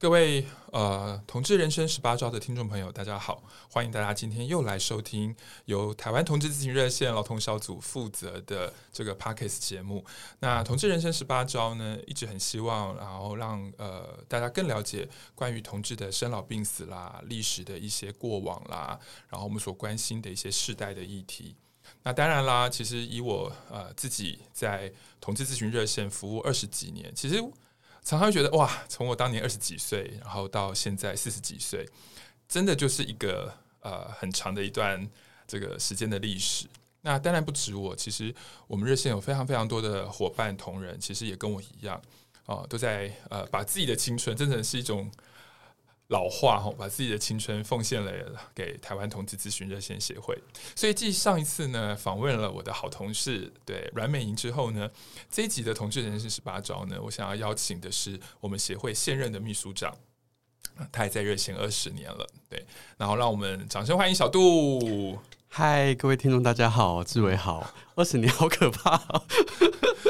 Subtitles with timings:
[0.00, 10.02] 各位呃，同志人生十八招的听众朋友，大家好，欢迎大家今天又来收听由台湾同志咨询热线老同小组负责的这个 Podcast 节目。
[10.38, 21.54] 那同志人生十八招呢，一直很希望然后让呃大家更了解关于同志的生老病死啦、历史的一些过往啦，然后我们所关心的一些世代的议题。
[22.04, 27.44] 那当然啦，其实以我呃自己在同志咨询热线服务二十几年，其实。
[28.02, 31.88] 常常会觉得哇，从我当年二十几岁，然后到现在四十几岁，
[32.48, 35.08] 真的就是一个呃很长的一段
[35.46, 36.66] 这个时间的历史。
[37.02, 38.34] 那当然不止我，其实
[38.66, 42.00] 我们热线有非常非常多的伙伴同仁，其实也跟我一样
[42.46, 45.10] 啊、都在呃把自己的青春，真的是一种。
[46.10, 48.12] 老化哈，把自己的青春奉献了
[48.52, 50.36] 给台湾同志咨询热线协会。
[50.74, 54.90] 所以继上一次呢访问了我的好同事对阮美莹之后呢，
[55.30, 59.96] 这一集的同志人生十八招呢，我想要邀请的是我们协会现任的秘书长，
[60.90, 62.66] 他也在热线二十年了，对。
[62.96, 65.16] 然后让我们掌声欢迎小杜。
[65.46, 69.22] 嗨，各位听众大家好，志伟好，二十年好可怕。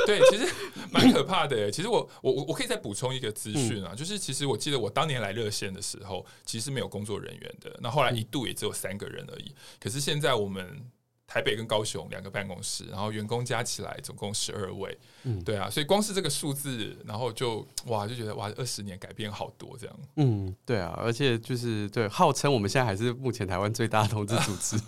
[0.07, 0.47] 对，其实。
[0.93, 9.55] 蛮可怕的，其实我我我可以再补充一个资讯啊，嗯、就是其实我记得我当年来热线的时候，其实是没有工作人员的，那后来一度也只有三个人而已。
[9.79, 10.85] 可是现在我们
[11.29, 19.97] 台北跟高雄两个办公室，然后员工加起来总共十二位，嗯，对啊，所以光是这个数字，然后就哇就觉得哇，二十年改变好多这样。
[20.17, 24.77] 嗯，对啊，而且就是对，号称我们现在还是目前台湾最大的同志组织。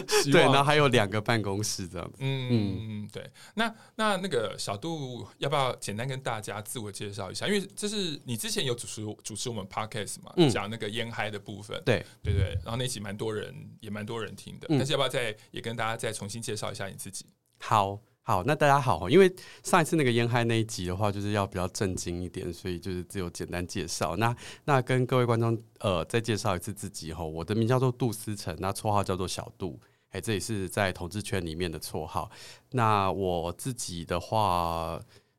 [0.30, 2.18] 对，然后还有两个办公室这样子。
[2.20, 3.30] 嗯嗯，对。
[3.54, 7.46] 那那那个小杜，要不要简单跟大家自我介绍一下？
[7.46, 11.80] 因为这是你之前有主持主持我们 Podcast 嘛，嗯、讲那个烟嗨的部分。
[11.84, 12.58] 对对对。
[12.64, 14.66] 然后那集蛮多人，也蛮多人听的。
[14.70, 17.26] 嗯、但是要不要再也跟大家再重新介绍一下你自己？
[17.58, 17.98] 好。
[18.24, 19.28] 好，那大家好，因为
[19.64, 24.16] 上一次那个烟嗨那一集的话，就是要比较震惊一点，所以就是只有简单介绍。
[24.16, 24.32] 那
[24.64, 29.76] 那跟各位观众呃再介绍一次自己哈，我的名叫做杜思成，那绰号叫做小杜，
[30.12, 32.30] 哎，这也是在同志圈里面的绰号。
[32.70, 34.98] 那我自己的话，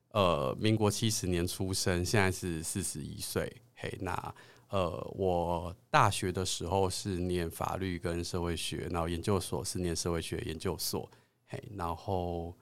[0.09, 3.49] 呃，民国七十年出生，现在是四十一岁。
[3.75, 4.35] 嘿，那
[4.69, 11.09] 呃，我大学的时候是念法律跟社会学，然后研究所是念社会学研究所。
[11.47, 12.53] 嘿，然后。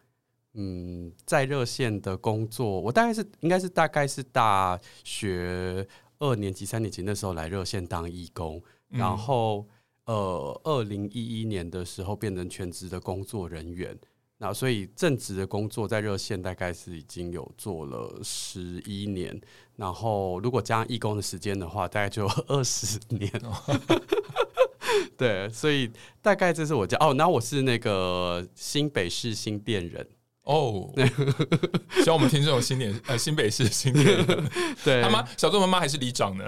[0.54, 5.88] 嗯，在热线的工作，我大概是应该是大概是大学
[6.20, 9.66] 二年级、三年级那时候来热线当义工，嗯、然后
[10.12, 13.98] 呃，二零一一年的时候变成全职的工作人员，
[14.40, 19.40] 那所以正职的工作在热线大概是已经有做了十一年，
[19.78, 23.32] 然后如果加上义工的时间的话，大概就 二十年。
[25.16, 25.90] 对，所以
[26.22, 30.06] 大概这是我家哦，那我是那个新北市新店人。
[30.44, 30.92] 哦，
[32.04, 34.26] 希望我们听这种新年呃新北市新年，
[34.84, 36.46] 对，他妈小杜妈妈还是里长呢，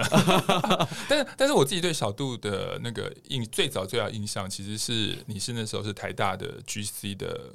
[1.08, 7.52] 但是但是我自己对小杜的那个印最早最早印象，其实是你是那时候是台大的 GC 的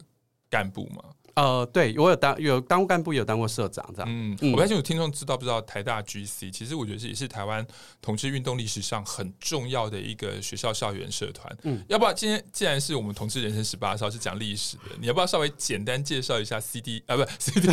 [0.50, 1.04] 干部嘛。
[1.40, 4.08] 呃，对，我有当有当过干部，也有当过社长，这样。
[4.12, 7.66] 嗯，我不太清楚听众知道不知道台大 GC，其实我觉得是也是台湾
[8.02, 11.58] 同志运动历史上很重要的一个学校校园社团。
[11.64, 17.16] 嗯，要不要今天既然是我们同志人生十八招是讲历史的，你要不要稍微简单介绍一下 CD 啊？
[17.16, 17.70] 不，CD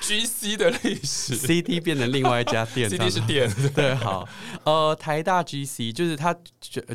[0.00, 3.52] GC 的历史？CD 变成另外一家店，CD 是店。
[3.74, 4.26] 对，好，
[4.64, 6.34] 呃，台大 GC 就是它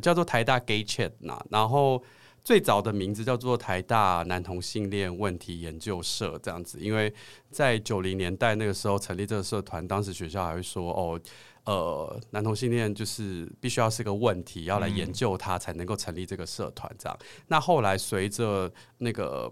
[0.02, 2.04] 叫做台大 Gay Chat 呐，然后。
[2.46, 7.12] 最早的名字叫做台大男同性恋问题研究社，这样子，因为
[7.50, 11.20] 在九零年代那个时候成立这个社团，当时学校还会说，哦，
[11.64, 17.18] 呃，男同性恋就是必须要是个问题，要来研究它才能够成立这个社团，这样。
[17.48, 19.52] 那后来随着那个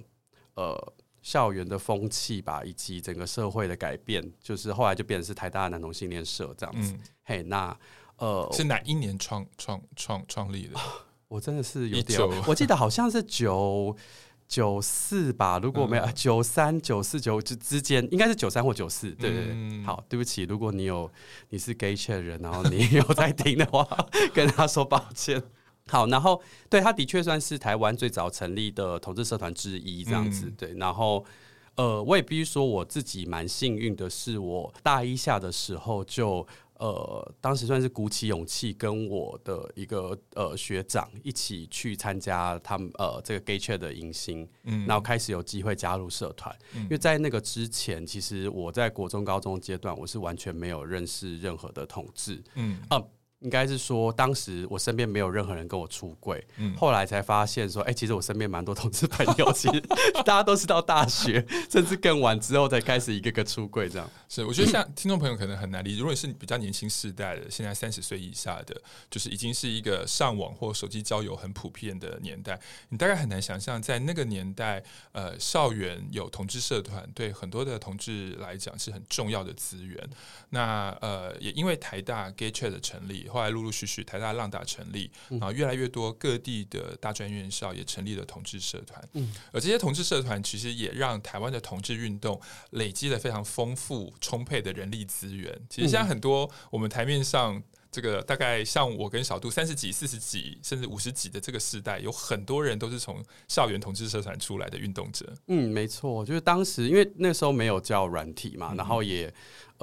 [0.54, 0.94] 呃
[1.24, 6.94] 校园的风气吧，以及整个社会的改变，就是后来就变成是台大男同性恋社这样子。
[6.94, 7.76] 嗯、嘿，那
[8.18, 10.80] 呃是哪一年创创创创立的？
[11.34, 13.96] 我真的是有点，我记得好像是九
[14.48, 19.10] 九四吧，如果没有九三九四九之之间，应该是九三或九四。
[19.14, 21.12] 对对对，好，对不起，如果你有
[21.50, 23.88] 你是 gay chat 人，然后你 有在听的话，
[24.32, 25.42] 跟他说抱歉。
[25.88, 26.40] 好，然后
[26.70, 30.54] 对，他的确算是台湾最早成立的同志社团之一，这样子。
[30.56, 31.26] 对，然后
[31.78, 36.46] 呃，我也必须说我自己蛮幸运的是，我大一下的时候就。
[36.84, 46.54] 呃，当时算是鼓起勇气，跟我的一个呃学长一起去参加他们呃这个 Gay Chat 的迎新，嗯，然后开始有机会加入社团。
[46.76, 52.78] 嗯、因为在那个之前，其实我在国中、高中阶段，我是完全没有认识任何的同志，嗯
[53.44, 59.82] 应该是说，当时我身边没有任何人跟我出柜，嗯，后来才发现说，哎、欸，其实我身边蛮多同志朋友，其实
[60.24, 64.10] 大家都是到大学甚至更晚之后才开始一个个出柜，这样。
[64.30, 68.82] 是，我觉得像听众朋友可能很难理解，如果是比较年轻世代的，现在三十岁以下的，
[69.12, 72.58] 就是已经是一个上网或手机交友很普遍的年代，
[72.88, 74.82] 你大概很难想象，在那个年代，
[75.12, 80.10] 呃，校园有同志社团，对很多的同志来讲是很重要的资源。
[80.50, 83.28] 那呃，也因为台大 Gay Chat 的成立。
[83.34, 89.04] 后来陆陆续续，台大浪打成立，然后越来越多各地的大专院校也成立了同志社团。
[89.14, 92.40] 嗯，而这些同志社团其实也让台湾的同志运动
[92.70, 95.60] 累积了非常丰富充沛的人力资源。
[95.68, 105.34] 其实现在很多我们台面上这个大概像我跟小杜三十几、四十几甚至五十几的这个世代，有很多人都是从校园同志社团出来的运动者。
[105.48, 109.34] 嗯，没错，就是当时因为那时候没有叫软体嘛，然后也。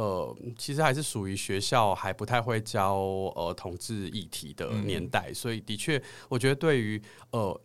[0.00, 2.94] 呃，其实还是属于学校还不太会教
[3.36, 7.02] 呃同志议题的年代，嗯、所以的确，我觉得对于
[7.32, 7.60] 呃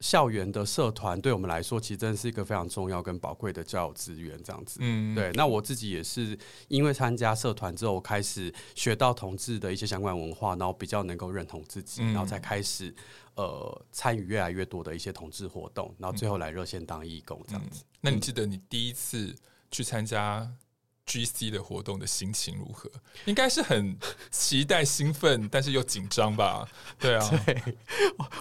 [0.00, 4.36] 校园的社团，对我们来说，其实真的是一个非常重要跟宝贵的教育资源。
[4.42, 5.30] 这样子，嗯，对。
[5.34, 6.36] 那我自己也是
[6.66, 12.92] 因为参加社团之后，开始学到同志的一些相关文化，然后比较能够认同自己，然后才开始
[13.36, 17.84] 呃参与越来越多的一些同志活动，然后最后来热线当义工这样子。
[17.84, 19.32] 嗯、那你记得你第一次
[19.70, 20.48] 去参加
[21.08, 22.90] GC 的活动的心情如何？
[23.24, 23.96] 应该是很
[24.30, 26.68] 期待、兴奋，但是又紧张吧？
[27.00, 27.62] 对啊， 对，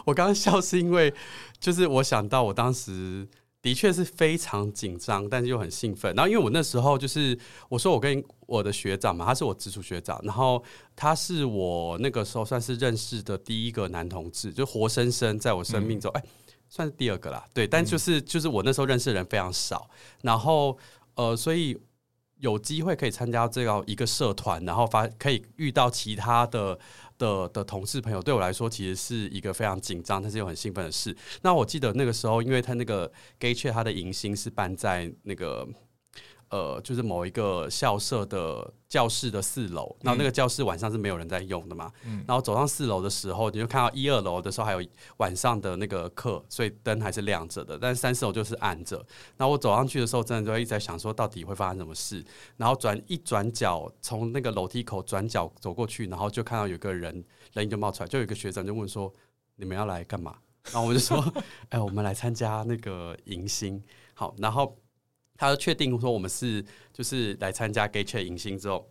[0.06, 1.14] 我刚刚笑是因为，
[1.60, 3.26] 就是我想到我当时
[3.62, 6.14] 的确是非常紧张，但是又很兴奋。
[6.14, 10.62] 然后因为我那时候就是我说我跟我的学长嘛，他是我直属学长，然后
[10.94, 16.30] 他是我那个时候算是认识的第一个男同志，就活生生在我生命中，哎、嗯，
[16.68, 17.46] 算是第二个啦。
[17.54, 19.90] 对，但就是就是我那时候认识的人非常少，
[20.22, 20.78] 然后
[21.16, 21.78] 呃，所以。
[22.40, 26.78] 有机会可以参加这样一个社团，然后发可以遇到其他的
[27.18, 31.16] 的的同事朋友，对我来说其实是一个非常紧张，但是又很兴奋的事。
[31.42, 35.68] 那我记得那个时候，因为他那个 Gay 雀他的迎新是办在那个。
[36.50, 41.92] 呃，就是某一个校舍的教室的四楼，然后那个教室晚上是没有人在用的嘛。
[42.06, 44.82] 嗯，然后走上四楼的时候，你就看到一二楼的时候还有
[45.18, 47.78] 晚上的那个课，所以灯还是亮着的。
[47.78, 48.96] 但是三四楼就是暗着。
[49.36, 52.24] 然后我走上去的时候，真的就一直在想说，到底会发生什么事？
[52.56, 59.12] 然后转一转角，从那个楼梯口转角走过去，然后就看到有个人人影就冒出来，就有一个学长就问说
[59.58, 60.34] ：“你们要来干嘛？”
[60.72, 61.22] 然后我就说
[61.70, 63.84] ：“哎，我们来参加那个迎新。”
[64.16, 64.78] 好，然后。
[65.38, 68.90] 他就确定说我们是就是来参加 Gay Chat 迎新之后，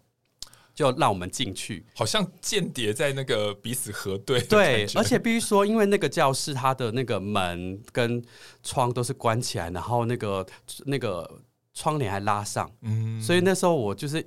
[0.75, 4.41] 就让我们进去，好像间谍在那个彼此核对。
[4.43, 8.23] 对，而且必须说，因为那个教室它的那个门跟
[8.63, 10.47] 窗都是关起来，然后那个
[10.85, 11.41] 那个
[11.75, 14.25] 窗帘还拉上，嗯，所以那时候我就是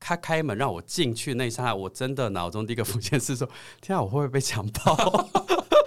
[0.00, 3.48] 他开门让我进去那一刹那，我真的脑中第一个浮现是说：
[3.80, 5.28] 天啊，我会不会被强暴？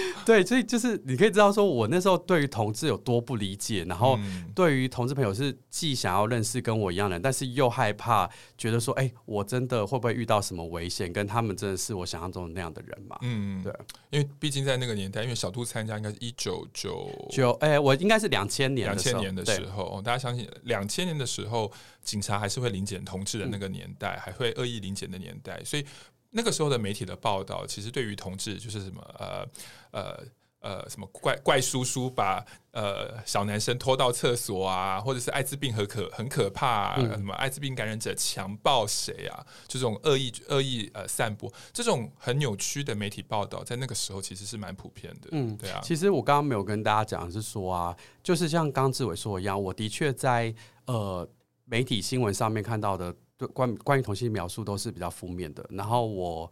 [0.26, 4.18] 对，所以就是你可以知道，说我那时候对于同志有多不理解，然后
[4.54, 8.28] 对于同志朋友是既想要认识跟我一样的人，但是又害怕，
[8.58, 11.12] 觉得说，哎，我真的会不会遇到什么危险？
[11.12, 13.16] 跟他们真的是我想象中的那样的人嘛？
[13.22, 13.72] 嗯，对，
[14.10, 21.70] 因为毕竟在那个年代，因为小兔参加应该是一九九九，哎，我应该是两千年，两千年的时候，大家相信两千年的时候，
[22.02, 25.84] 警察还是会临检同志的那个年代，还会恶意临检的年代，所以。
[26.30, 29.46] 那个时候的媒体的报道，其实对于同志就是什么呃
[29.92, 30.22] 呃
[30.60, 45.28] 呃什么怪怪叔叔把呃小男生拖到厕所啊，或者是艾滋病很可很可怕，啊，嗯、什么艾滋病感染者强暴谁啊，就这种恶意恶意呃散播这种很扭曲的媒体报道，在那个时候其实是蛮普遍的。
[45.32, 45.80] 嗯，对啊。
[45.82, 50.54] 其实我刚刚没有跟大家讲的是说啊，就是像刚志伟说的一样，我的确在
[50.86, 51.26] 呃
[51.64, 53.14] 媒体新闻上面看到的。
[53.36, 55.64] 对，关关于同性描述都是比较负面的。
[55.70, 56.50] 然后我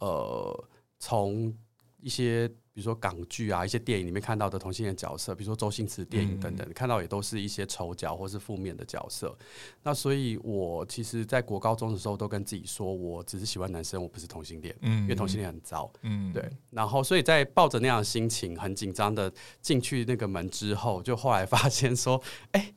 [0.00, 1.54] 呃从
[2.00, 9.34] 一些比如说港剧啊、一些电影里面看到的同性恋角色，比如说周星驰电影等等，嗯、看到也都是一些丑角或是负面的角色。
[9.82, 16.46] 那所以我其实，在国高中的时候都跟自己说，我只是喜欢男生，我不是同性恋，嗯，因为同性恋很糟，嗯，对。
[16.70, 22.74] 然后所以在抱着那样的心情，很紧张的进去那个门之后，就后来发现说，哎，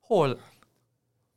[0.00, 0.34] 或。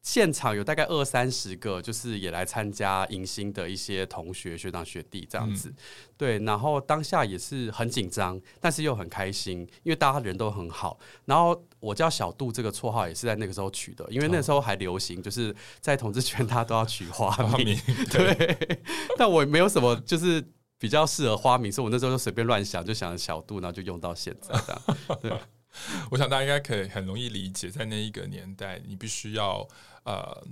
[0.07, 5.67] 现场有大概二三十个，就是也来参加迎新的一些同学、学长、学弟这样子。
[5.67, 5.75] 嗯、
[6.15, 10.97] 对，然后当下也是很紧张，但是又很开心，因为大家人都很好。
[11.25, 17.77] 然后我叫小杜这个绰号也是在那个时候取的，因为那时候还流行，就是在同志圈大家都要取花名。
[18.09, 18.79] 对，对
[19.17, 20.41] 但我没有什么就是
[20.79, 25.19] 比较适合花名，所以我那时候就随便乱想，就想小杜，然后就用到现在这样。
[25.21, 25.33] 对。
[26.09, 29.67] 我想大家应该可以很容易理解，在那一个年代，你必须要
[30.07, 30.47] 呃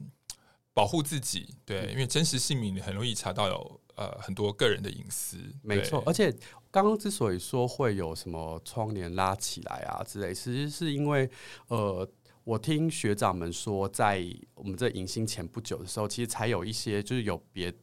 [0.74, 6.04] 保护自己，对，因为真实姓名你很容易查到有呃很多个人的隐私，没错。
[6.06, 6.30] 而且
[6.70, 11.30] 刚刚之所以说会有什么窗帘拉起来啊之类，其实是因为
[11.70, 12.08] 呃，
[12.44, 14.22] 我听学长们说，在
[14.54, 17.74] 我们这迎新前不久的时候，其实才有一些就是有别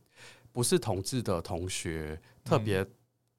[0.53, 2.87] 不是同志的同学特别。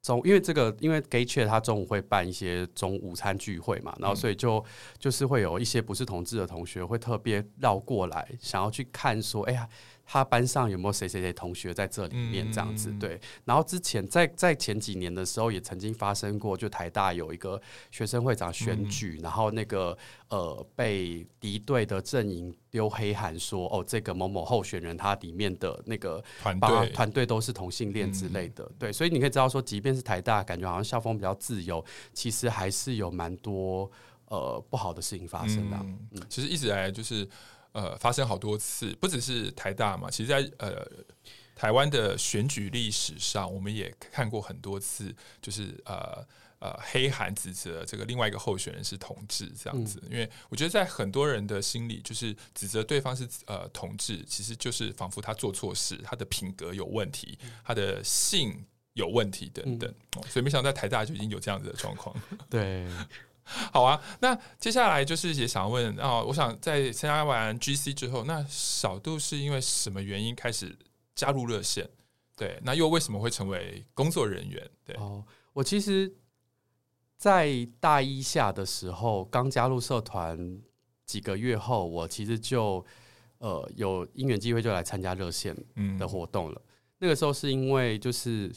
[0.03, 4.63] 中，因为这个，因为 Gay Chat 他中午会办一些中午餐聚会嘛，然后所以就
[4.99, 9.67] 就是会有一些不是同志的同学会特别绕过来，想要去看说，哎呀。
[10.05, 12.91] 他班上有没有谁谁谁同学在这里面这样子？
[12.99, 28.69] 对，然后之前在在前几年的时候也曾经发生过，就台大有一个学生会长选举，然后那个呃被敌对的阵营丢黑函说，哦，这个某某候选人他里面的那个团队团队都是同性恋之类的。
[28.77, 31.83] 对，所以你可以知道说，即便是台大，感觉好像校风比较自由，
[32.13, 33.89] 其实还是有蛮多
[34.27, 35.77] 呃不好的事情发生的。
[36.11, 37.27] 嗯，其实一直以来就是。
[37.73, 40.87] 呃，发生好多次，不只是台大嘛，其实在呃
[41.55, 46.23] 台湾的选举历史上，我们也看过很多次，就是呃
[46.59, 49.99] 呃黑函指责这个另外一个候选人是同志这样子。
[50.03, 58.63] 嗯、因为我觉得在很多人的心里，就是指责对方是呃同志，其实就是仿佛他做错事，他的品格有问题，他的性
[58.93, 59.91] 有问题等等。
[60.17, 62.15] 嗯、所以没想到在台大就已经有这样子的状况。
[62.49, 62.87] 对。
[63.73, 70.77] 好啊，那接下来就是也想问啊，我想在参加完 GC 之后，那小杜是因为什么原因开始
[71.13, 71.89] 加入热线？
[72.35, 74.69] 对，那又为什么会成为工作人员？
[74.85, 76.11] 对，哦，我其实，
[77.17, 80.61] 在大一下的时候，刚加入社团
[81.05, 82.83] 几个月后，我其实就
[83.39, 85.55] 呃有因缘机会就来参加热线
[85.99, 86.61] 的活动了。
[86.65, 88.51] 嗯、那个时候是因为就是。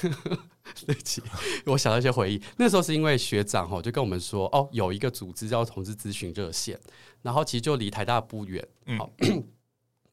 [0.86, 1.22] 对不起，
[1.66, 2.40] 我想到一些回忆。
[2.56, 6.78] 那时候是因为学长哈就跟我们说，哦，有一个组织叫同志咨询热线，
[7.20, 8.66] 然后其实就离台大不远，
[8.98, 9.44] 好，嗯、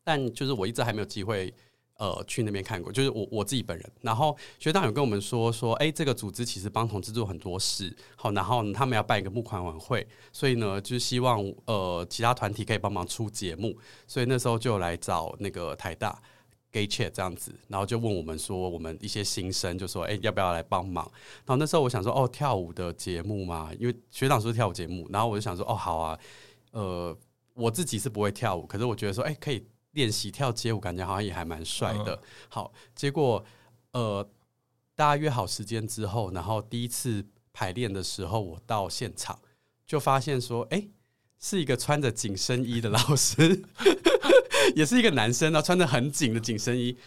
[0.04, 1.54] 但就是我一直还没有机会
[1.98, 3.92] 呃去那边看过，就是我我自己本人。
[4.02, 16.22] 然后学长有跟我们说说，哎，这个组织其实帮同志做很多事，好，然后他们要办一个募款晚会，所以呢，就是希望呃其他团体可以帮忙出节目，所以那时候就来找那个台大。
[16.72, 21.04] Gay Chat 这样子，然后就问我们说，我们一些新生就说，哎、欸，要不要来帮忙？
[21.46, 26.20] 然后那时候我想说，哦，跳舞的节目嘛，因为学长说跳舞节目，然后我就想说，哦，好啊，
[26.72, 27.18] 呃，
[27.56, 32.22] 我自己是不会跳舞，可是我觉得说，哎、欸，可以练习跳街舞，感觉好像也还蛮帅的。
[32.50, 33.44] 好，结果
[33.94, 34.30] 呃，
[34.96, 39.40] 大家约好时间之后，然后第一次排练的时候，我到现场
[39.88, 40.90] 就发现说，哎、欸，
[41.40, 43.64] 是一个穿着紧身衣的老师。
[44.76, 46.98] 也是一个男生，然后穿着很紧的紧身衣。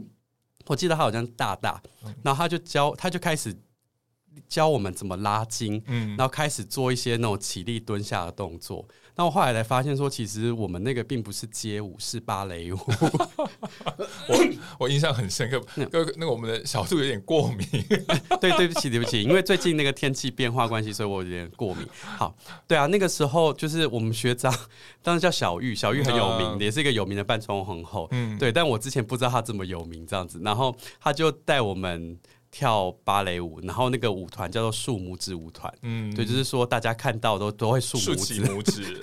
[0.66, 1.82] 我记得他好像大大，
[2.22, 3.54] 然后他就教，他就开始
[4.48, 8.86] 教我们怎么拉筋，嗯然后开始做一些那种起立蹲下的动作。
[9.14, 12.78] 那我后来才发现说，其实我们那个并不是街舞，是芭蕾舞。
[14.26, 14.46] 我
[14.78, 17.66] 我印象很深刻，那个那个我们的小度有点过敏。
[18.40, 21.86] 对，对不起，对不起，因为最近那个天气变化关系，所以我有点过敏。
[22.00, 22.34] 好，
[22.66, 24.50] 对啊，那个时候就是我们学长，
[25.02, 28.08] 当时叫小玉，小玉很有名，也是一个有名的扮装皇后。
[28.12, 32.18] 嗯，对，但我之前不知道他这么有名，这样子，然后他就带我们。
[32.52, 39.00] 跳芭蕾舞，然后那个舞团叫做竖拇指舞团，嗯，对，就是说大家看到都都会竖拇指，竖起拇指，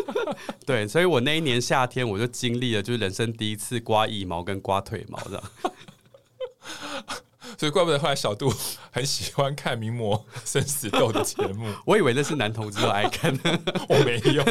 [0.64, 5.42] 对，所以我那一年夏天我就经历了，就是人生第一次刮腋毛跟刮腿毛这样。
[7.58, 8.52] 所以怪不得后来小杜
[8.90, 13.32] 很喜欢看《名模生死斗》的节目， 我以为那是男同志都爱看，
[13.88, 14.44] 我没有。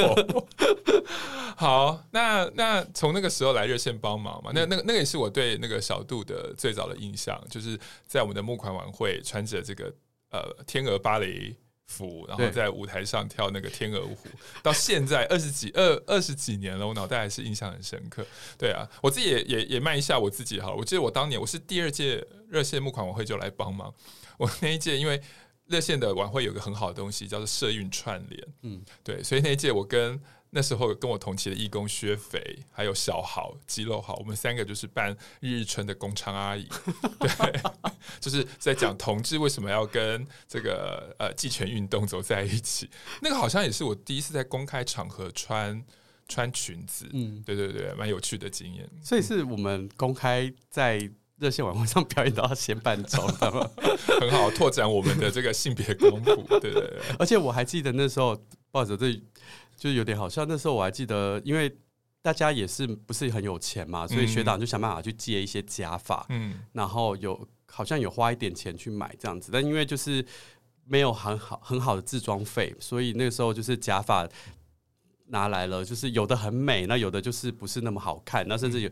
[1.56, 9.94] 好，那那从那个时候来热线帮忙嘛，那那个那个也是我对那个小杜的最早的印象，就是在我们的募款晚会穿着这个
[10.32, 11.56] 呃天鹅芭蕾
[11.94, 14.18] 服，然后在舞台上跳那个天鹅湖，
[14.64, 18.26] 到现在二十几二二十几年了，我脑袋还是印象很深刻。
[18.58, 23.94] 对啊，我自己也也也卖一下我自己哈，我记得我当年我是第二届热线募款晚会就来帮忙，
[24.38, 25.22] 我那一届因为
[25.68, 30.20] 热线的晚会有个很好的东西叫做社运串联，嗯，对，所以那一届我跟。
[30.56, 36.68] 那时候跟我同期的义工薛肥，还有小豪、肌肉好，我们三个就是扮日日春的工厂阿姨，
[37.20, 37.62] 对，
[38.20, 42.88] 就是在讲同志为什么要跟这个呃，继权运动走在一起。
[43.22, 45.84] 那个好像也是我第一次在公开场合穿
[46.28, 48.88] 穿裙子，嗯，对对对，蛮有趣的经验。
[49.04, 53.70] 所以是我们公开在热线晚会上表演都要先扮装的吗？
[54.22, 56.44] 很好，拓展我们的这个性别功夫。
[56.60, 58.36] 对对对， 而且我还记得那时候，
[58.72, 59.22] 不好意思，这
[59.84, 60.46] 就是有点好笑。
[60.46, 61.70] 那时候我还记得，因为
[62.22, 70.26] 大家也是不是很有钱嘛，所以学长就想办法去借一些假发，嗯，然后有好像有花一点钱去买这样子，但因为就是
[70.86, 74.26] 没有很好很好的自装费，所以那个时候就是假发。
[75.28, 78.90] 拿来了，就是有的很美，那有的就是不是那么好看，那甚至有，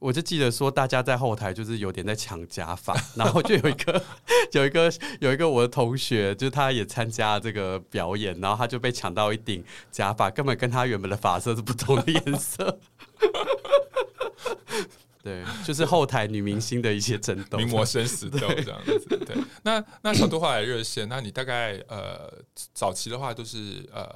[0.00, 4.02] 我就记得说大家在后台就是有点在抢假发， 然后就有一个
[4.52, 12.78] 有一个有一个我的同学，就是他也参加这个表演，然后他就被抢到一顶假发，根本跟他原本的发色是不同的颜色。
[15.24, 18.98] 对，就是后台女明星的一些争斗，名模生死斗这样子。
[19.24, 22.30] 对，那那小杜后来热线，那你大概呃
[22.74, 24.06] 早期的话都是呃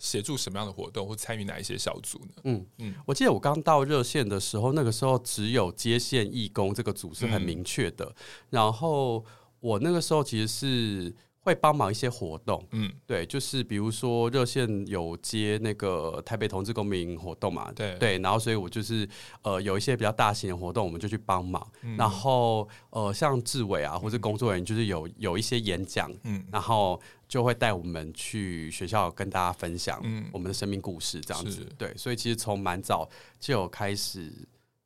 [0.00, 2.34] 协助什么样的活动，或参与哪一些小组呢？
[2.42, 8.14] 嗯嗯，我记得我刚到热线的时候，那个时候只有接线义工这个组是很明确的，嗯、
[8.50, 9.24] 然后
[9.60, 11.14] 我那个时候其实是。
[11.46, 17.96] 会帮忙一些活动，嗯，对，就是比如说热线有接那个台北同志公民活动嘛，对。
[17.98, 19.08] 对，然后所以我就是
[19.42, 34.32] 呃有一些比较大型的活动，我们就去帮忙，嗯、然后呃像志伟啊或者工作人员就是有有一些演讲，嗯，然后就会带我们去学校跟大家分享我们的生命故事这样子，嗯、对，所以其实从蛮早就有开始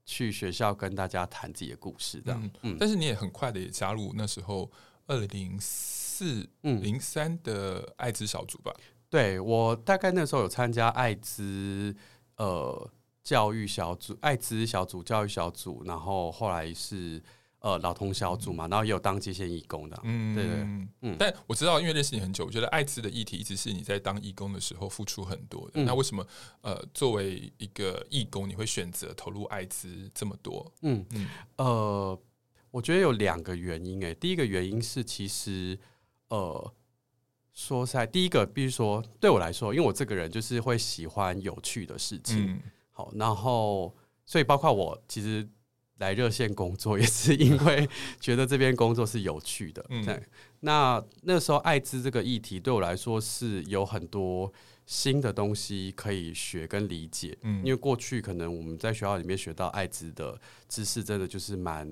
[0.05, 4.71] 去学校跟大家谈自己的故事这样，嗯，嗯，但是你也很快的也加入那时候
[5.07, 5.59] 二零
[6.21, 8.71] 四零三的艾滋小组吧？
[8.77, 11.97] 嗯、对，我大概那时候有参加艾滋
[12.37, 12.91] 呃
[13.25, 17.23] 教育小组、艾滋小组教育小组，然后后来是
[17.61, 19.99] 呃老同小组嘛，然后也有当接线义工的。
[20.05, 20.55] 嗯，对对，
[21.01, 21.17] 嗯。
[21.19, 25.81] 但我知道，因为认识你很久，我觉得艾滋的议题一直是你在当义工的时候付出很多的。
[25.81, 26.27] 嗯、那为什么
[26.61, 30.71] 呃作为一个义工，你会选择投入艾滋这么多？
[30.83, 32.21] 嗯嗯呃，
[32.71, 35.79] 我觉得有两个原因诶、欸，第一个原因是其实。
[36.31, 36.73] 呃，
[37.53, 43.95] 说实在，第一个必须说，对我来说，因为我这个人就是会喜欢有趣的事情，嗯、好，然后
[44.25, 45.47] 所以包括我其实
[45.99, 47.89] 来热线工作，也是因为
[48.21, 49.85] 觉得这边工作是有趣的。
[49.89, 50.23] 嗯、对，
[50.61, 54.53] 那那时候艾滋这个议题对我来说是有很多
[54.87, 61.87] 新的东西可以学跟理解，嗯，因为过去可能我们在学校里面学到艾滋的知识，真的就是蛮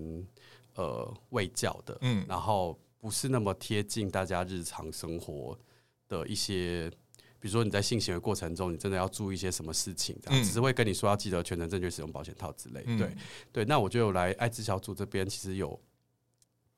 [0.76, 2.78] 呃未教的，嗯，然后。
[2.98, 5.58] 不是那么贴近大家日常生活
[6.08, 6.90] 的一些，
[7.38, 12.82] 比如说你在性行为过程中，你真的要注意一些什么事情，这样只是会跟你说要记得全程正确使用保险套之类。
[12.96, 13.16] 对、嗯、
[13.52, 15.80] 对，那我就有来艾滋小组这边，其实有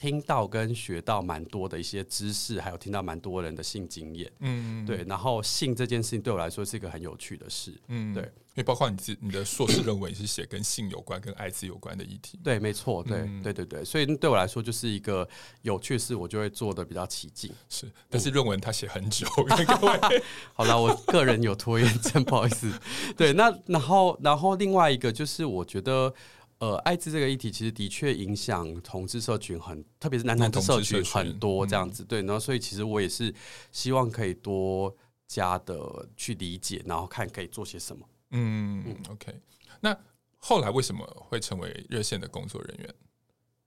[0.00, 4.32] 听到跟学到蛮多的一些知识，还有听到蛮多人的性经验。
[4.40, 7.78] 嗯，对，然后性这件事情对我来说是一个很有趣的事。
[7.88, 8.32] 嗯，对。
[8.52, 12.36] 因为包括你自你的硕士论文也是写跟性有关、跟艾滋有关的议题。
[12.42, 15.26] 对，没错，对，嗯、对对对，所以对我来说就是一个
[15.62, 17.52] 有趣事，我就会做的比较起劲。
[17.68, 19.24] 是，但是论文他写很久，
[20.52, 22.68] 好了，我个人有拖延症，不好意思。
[23.16, 26.12] 对，那然后然后另外一个就是我觉得，
[26.60, 32.04] 呃，艾滋这个议题其实的确影响同志社群很，特别是男同志社群很多这样子。
[32.04, 33.34] 对，然后所以其实我也是
[33.72, 34.94] 希望可以多
[35.26, 38.06] 加的去理解，然后看可以做些什么。
[38.32, 39.40] 嗯嗯，OK。
[39.80, 39.96] 那
[40.36, 42.94] 后来为什么会成为热线的工作人员？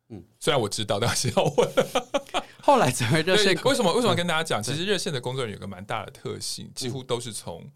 [0.09, 1.71] 嗯，虽然我知道，但是要问。
[2.61, 3.91] 后来成为热线，为什么？
[3.91, 4.61] 为什么跟大家讲？
[4.61, 7.67] 其实热线的工作人员有个蛮大的特性，几乎都是从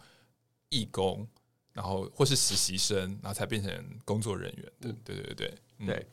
[0.70, 1.28] 义工，
[1.78, 3.72] 然后或是实习生，然后才变成
[4.04, 4.92] 工作人员的。
[5.06, 5.54] 对对对对
[5.86, 6.08] 对，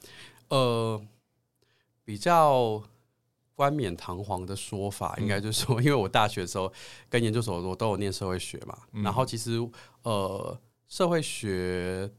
[0.49, 1.03] 呃，
[2.05, 2.81] 比较。
[3.57, 6.73] 冠冕堂皇的说法，应该就是说， 因为我大学的时候
[7.09, 9.53] 跟研究所我都有念社会学嘛，然后其实
[10.03, 12.11] 呃，社会学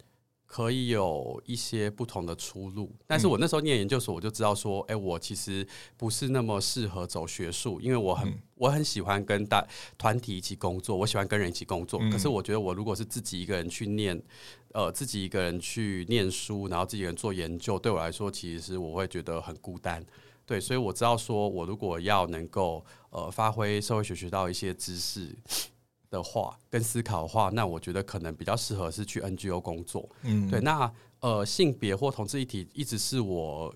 [0.55, 14.17] 可以有一些不同的出路，但是我那时候念研究所，我就知道说，哎，我其实不是那么适合走学术，因为我很我很喜欢跟大团体一起工作，我喜欢跟人一起工作，可是我觉得我如果是自己一个人去念，
[14.71, 20.01] 呃，自己一个人去念书，然后自己一个人做研究，对我来说，其实我会觉得很孤单。
[20.45, 25.35] 对，所以我知道，说我如果要能够呃发挥社会学学到一些知识
[26.15, 30.10] 的话，跟思考的话，那我觉得可能比较适合是去 NGO 工作。
[30.23, 33.73] 嗯，对，那呃性别或同志议题一直是我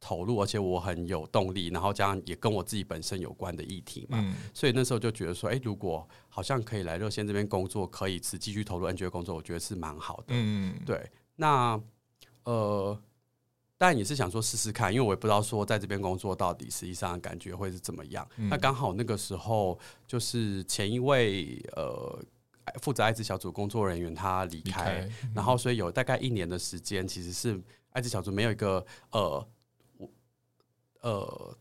[0.00, 4.18] 投入，而且我很有动力，然后加上也跟我自己本身有关的议题嘛。
[4.20, 10.24] 嗯，所以那时候就觉得说，哎，如果好像可以来热线这边工作，可以持继续投入 NGO 工作，我觉得是蛮好的。
[10.28, 11.80] 嗯，对，那
[12.44, 12.98] 呃。
[13.78, 18.26] 但也是想说试试看，因为我也不知道说在这边工作到底实际上感觉会是怎么样。
[18.36, 22.18] 嗯、那刚好那个时候就是前一位呃
[22.80, 27.60] 负责艾滋小组工作人员他离开，开嗯、然后所以有大概一年的时间，其实是
[27.90, 29.48] 艾滋小组没有一个呃，
[31.02, 31.56] 呃。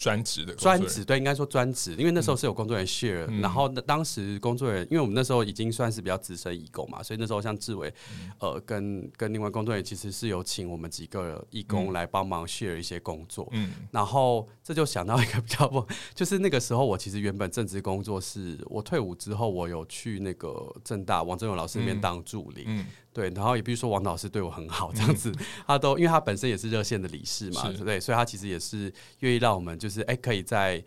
[0.00, 22.80] 专职的专职对，应该说专职，因为那时候是有工作人员 share，、嗯、然后当时工作人员，因为我们那时候已经算是比较资深义工嘛，所以那时候像志伟，嗯、呃，跟跟另外工作人员其实是有请我们几个义工来帮忙 share 一些工作，嗯，然后这就想到一个比较不，就是那个时候我其实原本正职工作是我退伍之后，我有去那个正大王振勇老师那边当助理，嗯。
[22.80, 27.78] 嗯对，然后也比如说王老师对我很好，这样子，嗯、他都因为他本身也是热线的理事嘛，是。
[27.84, 30.82] 对，所以他其实也是愿意让我们就是哎，可以在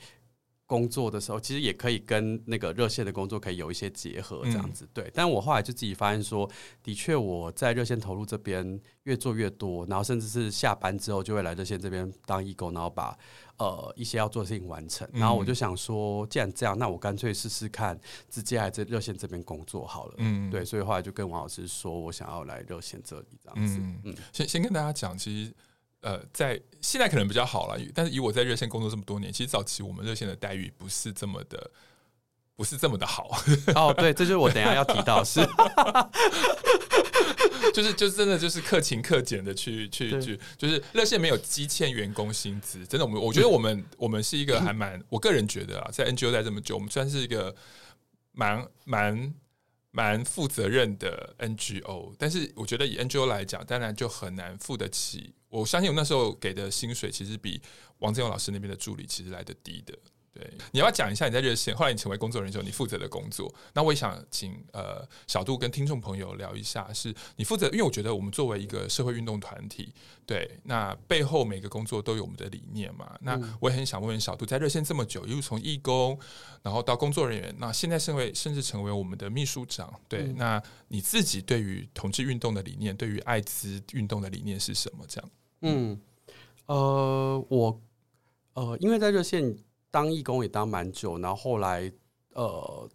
[0.74, 4.86] 工作的时候，其实也可以跟那个热线的工作可以有一些结合，这样子。
[4.86, 6.50] 嗯、对，但我后来就自己发现说，
[6.82, 13.16] 的确我在热线投入这边越做越多，然后甚至是下班之后就会来热线这边当义工，然后把。
[13.58, 20.16] 呃，一些要做的事情完成，然后我就想说，既然这样，那我干脆试试看，直接来这热线这边工作好了。
[20.18, 23.78] 嗯，对，所以后来就跟王老师说，我想要来热线这里这样子。
[23.78, 25.54] 嗯嗯，先先跟大家讲，其实
[26.04, 31.72] 呃，在现在可能比较好了，但是以我在热线工作这么多年，其实早期我们热线的待遇不是这么的，
[32.56, 33.30] 不是这么的好。
[33.74, 35.40] 哦，对，这就是我等一下要提到 是。
[37.74, 47.56] 就是就真的就是克勤克俭的去去去，就是热线没有积欠员工薪资，真的我们我觉得我们我们是一个还蛮，我个人觉得啊，在 NGO 待这么久，我们算是一个
[48.34, 49.34] 蛮蛮
[49.96, 55.36] 蛮负责任的 NGO，但是我觉得以 NGO 来讲，当然就很难付得起。
[55.50, 57.62] 我相信我那时候给的薪水，其实比
[58.00, 59.96] 王振勇老师那边的助理其实来的低的。
[60.34, 63.54] 对，你要不要讲一下你在热线，后来你成为工作人员之后，你负责的工作。
[63.76, 69.94] 那我也想请呃小杜跟听众朋友聊一下，是你负责，因为我觉得我们作为一个社会运动团体，
[70.26, 73.16] 对，那背后每个工作都有我们的理念嘛。
[73.22, 76.18] 那我也很想问问小杜，在热线这么久，一路从义工，
[76.64, 85.06] 然后到工作人员，那现在成为甚至成为我们的秘书长，对，嗯、那你自己对于同志运动的理念，对于艾滋运动的理念是什么？
[85.08, 85.30] 这样，
[85.62, 86.02] 嗯，
[86.66, 87.82] 呃，我
[88.56, 89.56] 呃，因为在热线。
[89.94, 91.94] 当义工也当蛮久，然后后来
[92.34, 92.90] 呃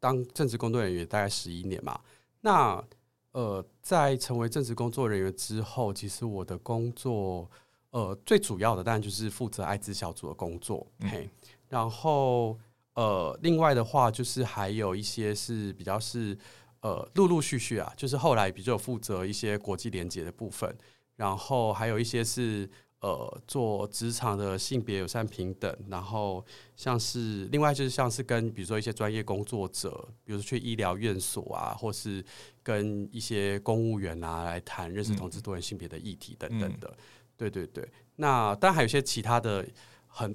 [0.00, 2.00] 当正职工作人员大概十一年嘛。
[2.40, 2.84] 那
[3.30, 7.48] 呃在成为正职工作人员之后，其实我的工作
[7.90, 11.30] 呃最主要的当然就是负责艾滋小组的工作，嗯、嘿。
[11.68, 12.58] 然后
[12.94, 16.36] 呃另外的话就是还有一些是比较是
[16.80, 20.76] 呃陆陆续续啊，就是后来比较负责一些国际连结的部分，
[21.14, 22.68] 然后还有一些是。
[23.04, 26.42] 呃，做职场的性别友善平等，然后
[26.74, 32.24] 像是另外就是像是跟比如说一些专业工作者，比如说去医疗院所啊，或是
[32.62, 36.88] 跟一些公务员啊来谈认识同志多元性别的议题等等的。
[36.88, 37.04] 嗯、
[37.36, 37.86] 对对对，
[38.16, 39.66] 那当然还有一些其他的
[40.06, 40.34] 很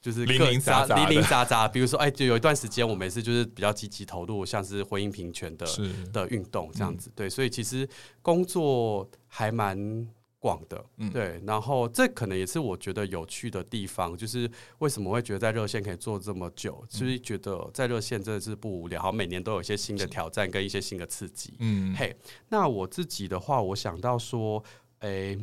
[0.00, 7.10] 就是零零杂杂零零杂杂，比如说哎，就有一段时间我们也是就是比较积极投入，像是婚姻平权的是的运动这样子。
[7.10, 7.86] 嗯、对，所以其实
[8.22, 10.08] 工作还蛮。
[10.38, 22.16] 广的，嗯，对，然后这可能也是我觉得有趣的地方，就是为什么会觉得在热线可以做这么久，其实觉得在热线真的是不无聊，好，每年都有一些新的挑战跟一些新的刺激，嗯，嘿，
[22.48, 24.62] 那我自己的话，我想到说，
[25.00, 25.38] 诶，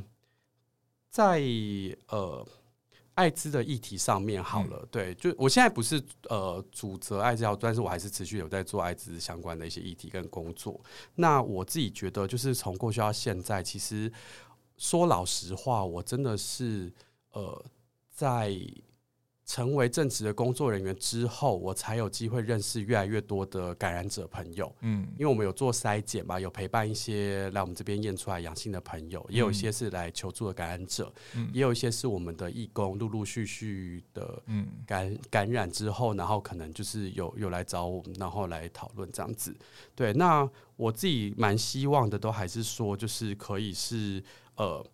[1.10, 1.41] 在
[2.10, 2.45] 呃。
[3.15, 10.77] 艾滋的议题上面好了，嗯、对，就我现在不是呃主责艾滋药，但是我还是持续有在做艾滋相关的一些议题跟工作。
[11.15, 14.12] 那我自己觉得，就是从过去到现在，其实
[14.77, 16.91] 说老实话，我真的是
[17.31, 17.65] 呃
[18.09, 18.57] 在。
[19.47, 24.75] 成为正职的工作人员之后，我才有机会认识越来越多的感染者朋友。
[24.81, 34.41] 嗯，因为我们有做筛检嘛，有陪伴一些来我们这边验出来阳性的朋友，也有一些是来求助的感染者，嗯，也有一些是我们的义工，陆陆续续的
[34.83, 39.55] 感感染之后，然后可能就是有有来找我们，然后来讨论这样子。
[39.93, 44.23] 对，那我自己蛮希望的，都还是说，就是可以是
[44.57, 44.85] 呃。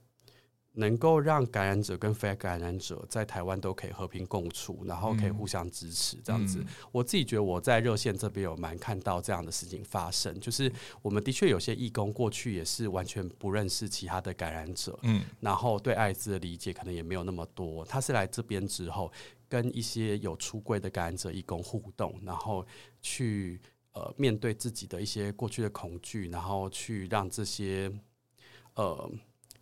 [0.74, 6.60] 能够让感染者跟非感染者在台湾都可以和平共处，然后可以互相支持，这样子。
[6.60, 10.72] 嗯、我自己觉得我在热线这边有蛮看到这样的事情发生，就是
[11.02, 17.84] 我们的确有些义工过去也是完全不认识其他的感染者，嗯，然后对艾滋的理解可能也没有那么多。
[17.84, 19.12] 他是来这边之后，
[19.50, 22.66] 跟一些有出柜的感染者义工互动，然后
[23.02, 23.60] 去
[23.92, 27.92] 呃面对自己的一些过去的恐惧，然后去让这些
[28.76, 29.12] 呃。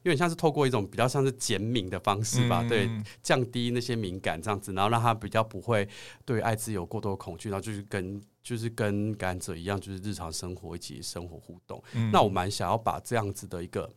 [0.03, 2.89] 有点像是透过一种比较像是减敏的方式吧，嗯、对，
[3.21, 5.88] 降低那些敏感这样子，然后让他比较不会
[6.25, 11.83] 对艾滋有过多的恐惧，然后就是跟就是跟感染者一样，就是日常生活一起生活互动。
[11.93, 13.89] 嗯、那我蛮想要把这样子的一个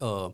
[0.00, 0.32] 呃。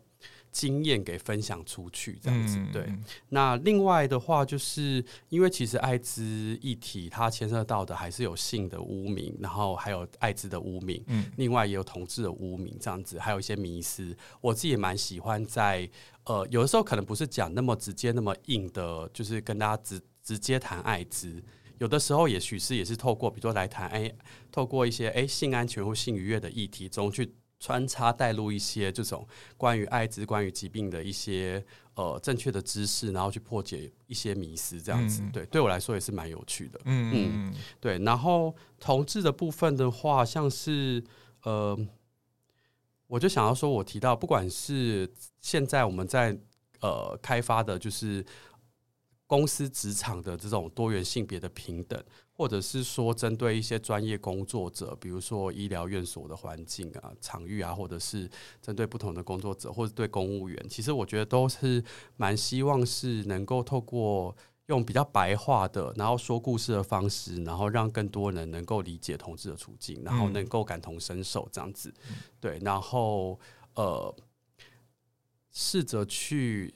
[0.58, 2.58] 经验给分享出去，这样子。
[2.58, 2.92] 嗯、对，
[3.28, 14.16] 那另外的话，就是因为其实艾滋议题它牵涉到的还是有性的污名，然后还有艾滋的污名，嗯，另外也有同志的污名，这样子，还有一些迷思。
[14.40, 15.88] 我自己也蛮喜欢在
[16.24, 21.40] 呃，有的时候可能不是讲那么直接、那么硬的，就是跟大家直直接谈艾滋。
[21.78, 24.12] 有的时候也许是也是透过，比如说来谈，哎，
[24.50, 36.80] 透过一些哎性安全或性愉悦的议题中去穿插带入一些这种关于艾滋、关于疾病的一些呃正确的知识，然后去破解一些迷思，这样子，嗯、对，对我来说也是蛮有趣的。
[36.84, 37.98] 嗯嗯，对。
[37.98, 41.02] 然后同志的部分的话，像是
[41.42, 41.78] 呃，
[43.06, 46.38] 我就想要说，我提到不管是现在我们在
[46.80, 48.24] 呃开发的，就是。
[49.30, 52.02] 公司职场的这种多元性别的平等，
[52.38, 58.30] 或者是说针对一些专业工作者，比如说医疗院所的环境啊、场域啊，或者是
[58.62, 61.82] 针对不同的工作者，或者对公务员，其实我觉得都是
[62.16, 71.92] 蛮希望是能够透过用比较白话的，然后说故事的方式，然后让更多人能够理解同志的处境，然后能够感同身受这样子。
[72.38, 73.36] 对，然后
[73.74, 74.14] 呃，
[75.50, 76.72] 试着去。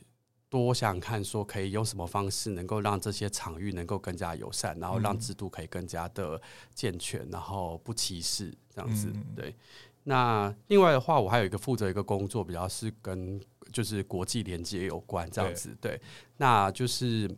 [0.53, 6.38] 多想看，说可以用什么方式能够让这些场域能够更加友善，然后让制度可以更加的
[6.75, 9.11] 健全，然后不歧视这样子。
[9.35, 9.57] 对。
[10.05, 13.41] 那另外的话，我还有一个负责一个工作，比较是跟
[13.73, 15.75] 就是国际连接有关这样子。
[15.81, 15.99] 对。
[16.37, 17.35] 那就是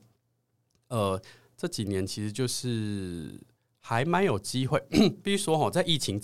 [0.89, 1.23] 呃
[1.57, 3.41] 这几年其实就是。
[3.87, 4.83] 还蛮有机会，
[5.23, 6.19] 必须说哈，在疫情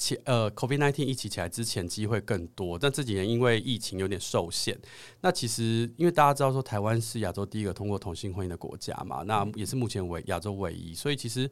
[0.00, 2.78] 前，呃 COVID nineteen 一起来之前，机会更多。
[2.78, 4.76] 但这几年因为疫情有点受限，
[5.20, 11.48] 那其实因为大家知道说，台湾是亚洲第一个通过同性婚姻的国家嘛，那也是目前为亚洲唯一，所以其实，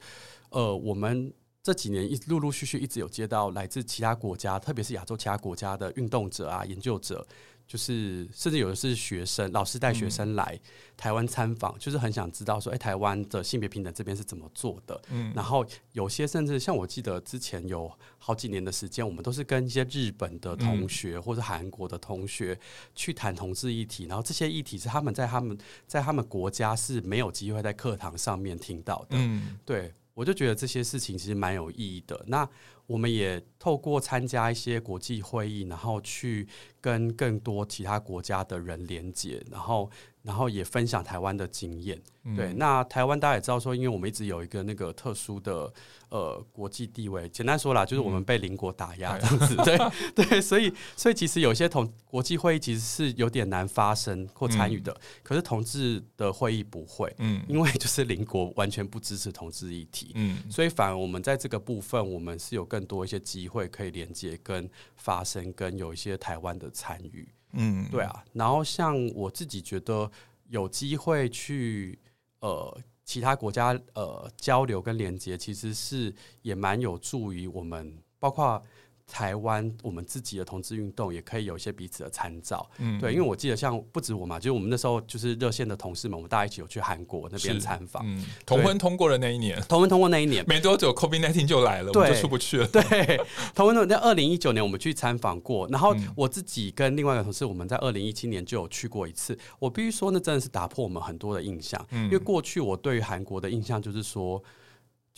[0.49, 1.31] 呃，我们
[1.63, 7.27] 这几年一陆陆续续一直有接到来自其他国家，特别是亚洲其他国家的运动者啊、研究者。
[7.69, 10.59] 就是，甚至有的是学生，老师带学生来
[10.97, 14.99] 台湾参访，就是很想知道说，哎，台湾的性别平等这边是怎么做的？
[15.11, 22.59] 嗯，然后有些甚至像我记得之前有好几年的时间，我们都是跟一些日本的同学或者韩国的同学
[22.95, 29.19] 去谈同志议题，然后这些议题是他们在他们在他们国家是没有机会在课堂上面听到的。
[29.19, 32.25] 嗯，对，我就觉得这些事情其实蛮有意义的。
[32.27, 32.49] 那
[32.89, 36.49] 我们也透过参加一些国际会议，然后去
[36.81, 39.89] 跟更多其他国家的人连接，然后。
[40.23, 41.99] 然后也分享台湾的经验，
[42.37, 42.53] 对。
[42.55, 45.73] 那台湾大家也知道说，因为我们一直有一个那个特殊的
[46.11, 50.41] 呃国际地位，简单说啦，就是我们被邻国打压这样子， 对对。
[50.41, 67.29] 所以所以其实有些同国际会议其实是有点难发生或参与的，可是同志的会议不会，嗯，因为就是邻国完全不支持同志议题，嗯，所以反而我们在这个部分，我们是有更多一些机会可以连接跟发生，跟有一些台湾的参与。
[67.53, 70.11] 嗯，对啊，然后像我自己觉得
[70.49, 71.99] 有机会去
[72.41, 78.63] 呃其他国家呃交流跟连接，其实是也蛮有助于我们，包括。
[79.11, 90.45] 台湾我们自己的同志运动也可以有一些彼此的参照，嗯，对，因为我记得像不止我嘛，就是我们那时候就是热线的同事们，我们大家一起有去韩国那边参访，嗯，同婚通过的那一年，同婚通过那一年。
[90.47, 93.21] 没多久，COVID-19 就来了，我们就出不去了， 对，
[93.55, 104.43] 同婚通在二零一九年我们去参访过，然后我自己跟另外一个同事，我们在二零一七年就有去过一次，我必须说那真的是打破我们很多的印象，嗯，因为过去我对于韩国的印象就是说。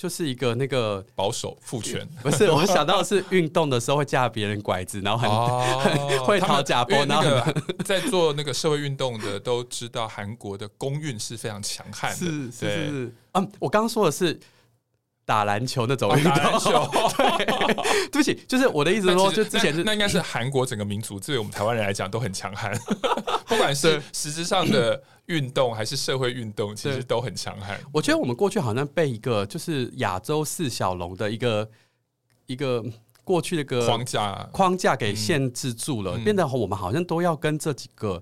[0.00, 7.52] 就是一个那个保守父权， 不是我想到的是运动的时候会架别人拐子，然后很、哦、很 会讨假波，然后
[7.84, 14.40] 在做那个社会运动的都知道韩国的公运是非常强悍的，是是是是，嗯，我刚刚说的是。
[15.30, 16.90] 打篮球那种运动，哦、球。
[17.16, 17.46] 对，
[18.10, 22.76] 对不起，就是我的意思是说，就之前是那，那应该是韩国整个民族，对于我们台湾人来讲都很强悍，
[23.46, 27.80] 不管是实质上的运动还是社会运动，其实都很强悍。
[27.92, 31.70] 我觉得我们过去好像被一个就是亚洲四小龙的一个
[32.46, 32.84] 一个
[33.22, 34.48] 过去的一个框架。
[34.52, 38.20] 框架给限制住了，嗯、变得我们好像都要跟这几个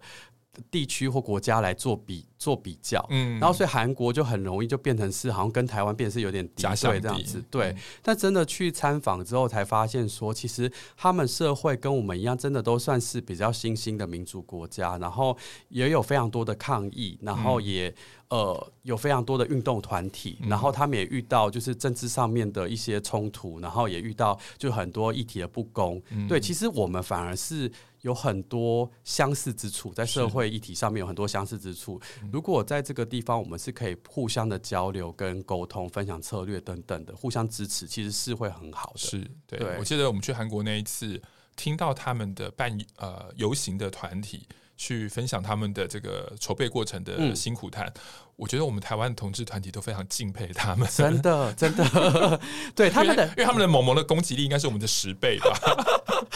[0.71, 2.25] 地区或国家来做比。
[2.39, 7.75] 做比较，嗯，然后所以韩国就很容易就变成是好像跟台湾变成是有点敌对这样子，对。
[8.01, 15.37] 但真的去参访之后才发现说，其实他们社会跟我们一样，真的都算是比较新兴的民主国家，然后
[15.69, 17.93] 也有非常多的抗议，然后也
[18.29, 26.39] 呃有非常多的运动团体，然后他们也遇到就是政治上面的一些冲突，然后也遇到就很多议题的不公，对。
[26.39, 27.69] 其实我们反而是
[28.03, 32.01] 有很多相似之处，在社会议题上面有很多相似之处。
[32.33, 38.99] 如果在这个地方，我们是可以互相的交流、跟沟通、分享策略等等的，互相支持，其实是会很好的。
[38.99, 41.21] 是对，对我记得我们去韩国那一次，
[41.57, 47.87] 听到他们的办呃游行的团体，去分享他们的这个筹备过程的辛苦谈。
[47.87, 47.93] 嗯、
[48.37, 52.41] 我觉得我们台湾的同志团体都非常敬佩他们，真的真的，
[52.77, 55.59] 对他们的，因为他们的萌萌的攻击力应该是我们的十倍吧？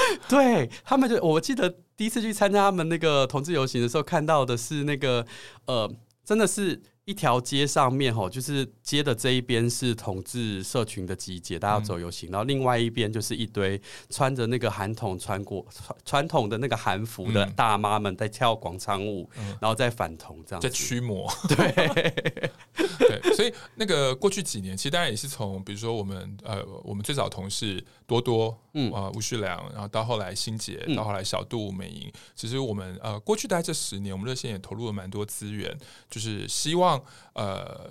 [0.29, 5.27] 对他们就，我记得第一次去参加他们那个同志游行的时候，看到的是那个
[5.67, 5.93] 呃，
[6.25, 6.81] 真的是。
[7.05, 15.67] 一条街上面吼，就是街的这一边是同志社群的集结，大家要走游行，嗯、然后另外一边就是一堆穿着那个韩统穿过
[16.05, 21.29] 传统的那个韩服的大妈们在跳广场舞，嗯、然后在反同这样，在驱魔。
[21.51, 21.73] 对，
[23.01, 35.77] 对，所以那个过去几年，其实当然也是从比如说我们呃，我们最早同事多多，嗯啊、呃，吴旭良，然后到后来新杰，到后来小杜美莹，其实我们呃过去大概这十年，我们热线也投入了蛮多资源，
[36.11, 37.03] 就是希望。
[37.35, 37.91] 呃，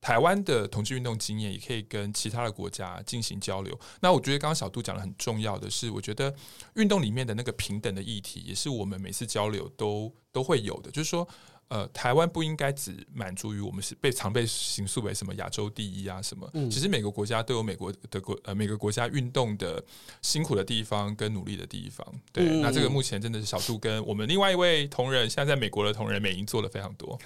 [0.00, 3.78] 台湾的同志运动经验也可以跟其他的国家进行交流。
[4.00, 6.34] 那我觉得刚刚小杜讲的很重要的是，我觉得
[6.74, 11.28] 运动里面的那个平等的议题，也是我们每次交流都都会有的，就是说。
[11.72, 16.46] 呃，台湾不应该只满足于我们是被常被形塑为什么亚洲第一啊什么？
[16.52, 19.82] 嗯、其实每个国家都有美国的国呃每个国家运动的
[20.20, 22.06] 辛苦的地方跟努力的地方。
[22.30, 27.18] 对，嗯、那这个目前真的是小杜跟我们另外一位同仁，现在在美国的同仁美英做的非常多。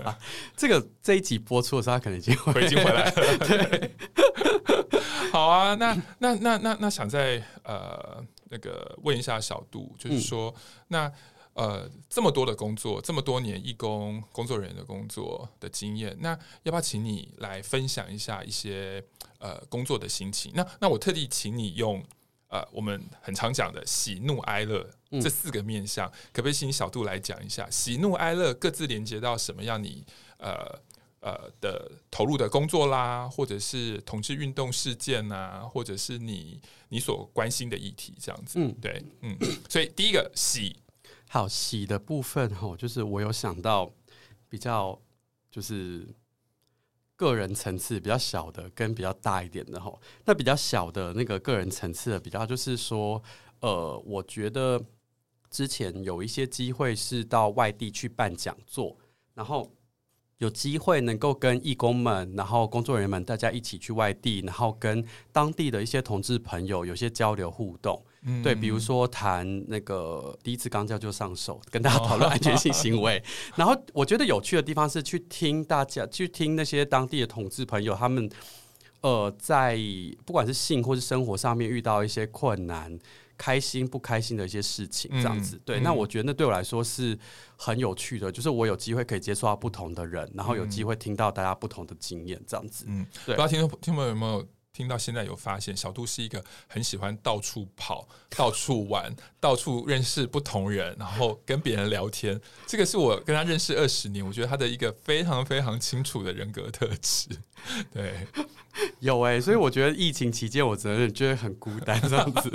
[0.54, 3.38] 这个这一集播出的时候，他可能已经回已经回来了。
[3.48, 3.94] 对，
[5.32, 11.12] 好啊，那那那那那想再呃那个问一下小杜，就是说、嗯、那。
[11.56, 19.02] 呃，这么多的工作，这么多年义工工作人员的工作的经验，那要不要请你来分享一下一些
[19.38, 20.52] 呃工作的心情？
[20.54, 22.04] 那那我特地请你用
[22.48, 30.04] 呃我们很常讲的喜怒哀乐这四个面向，嗯、可不可以请小杜来讲一下喜怒哀乐各自连接到什么样你
[30.36, 30.78] 呃
[31.20, 38.58] 呃的投入的工作啦，或者是同志运动事件啊，或者是你你所关心的议题这样子？
[38.58, 39.34] 嗯，对，嗯，
[39.70, 40.76] 所以第一个喜。
[41.36, 43.92] 好，喜的部分吼，就是我有想到
[44.48, 44.98] 比较
[45.50, 46.08] 就是
[47.14, 50.00] 个人层次比较小的，跟比较大一点的吼。
[50.24, 53.22] 那比较小的那个个人层次的比较，就是说，
[53.60, 54.82] 呃，我觉得
[55.50, 58.96] 之前有一些机会是到外地去办讲座，
[59.34, 59.70] 然后
[60.38, 68.02] 有机会能够跟义工们，然后工作人员们大家一起去外地，然后跟当地的一些同志朋友有些交流互动。
[68.42, 73.22] 对，比如说谈那个第一次刚交就上手，跟大家讨论安全性行为。
[73.54, 78.28] 然后我觉得有趣的地方是去听大家，去听那些当地的同志朋友，他们
[79.02, 79.78] 呃在
[80.24, 82.98] 不管是性或是生活上面遇到一些困难、
[83.38, 85.60] 开心不开心的一些事情，这样子。
[85.64, 87.16] 对，那我觉得那对我来说是
[87.56, 92.86] 很有趣的，就是我有机会可以接触到不同的人，然后有机会听到大家不同的经验，这样子。
[92.88, 93.36] 嗯，对。
[93.36, 94.44] 不知道听众听众有没有？
[94.76, 99.10] 听到现在有发现，小杜是一个很喜欢到处跑、 到处玩、
[99.40, 102.38] 到处认识不同人，然后跟别人聊天。
[102.66, 107.30] 这个是我跟他认识二十年，我觉得他的一个非常非常清楚的人格特质。
[107.90, 108.26] 对，
[109.00, 112.50] 有哎、欸，所以我觉得疫情期间我真的觉得很孤单 这样子。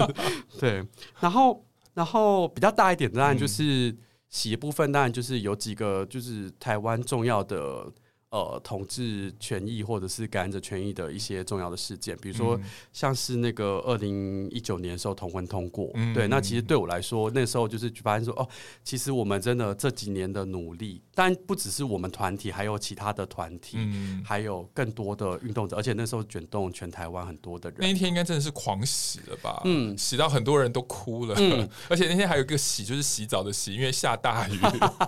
[0.60, 0.86] 对，
[1.20, 3.98] 然后然后比较大一点，当然就是
[4.30, 7.92] 喜的部分，当然就是有几个就是台湾重要的。
[8.32, 12.58] 呃，统治权益或者是感染者权益的一些重要的事件，比如说
[12.94, 18.48] 像是那个二零一九年的时候同婚通过，嗯、对，那其实对我来说，那时候就是发现说，哦，
[18.86, 29.62] 其实我们真的这几年的努力，但不只是我们团体，还有其他的团体，嗯、还有更多的运动者，而且那时候卷动全台湾很多的人，那一天应该真的是狂喜了吧？
[29.66, 34.58] 嗯，喜到很多人都哭了，嗯、而且那天还有一个喜，就是洗澡的洗，因为下大雨，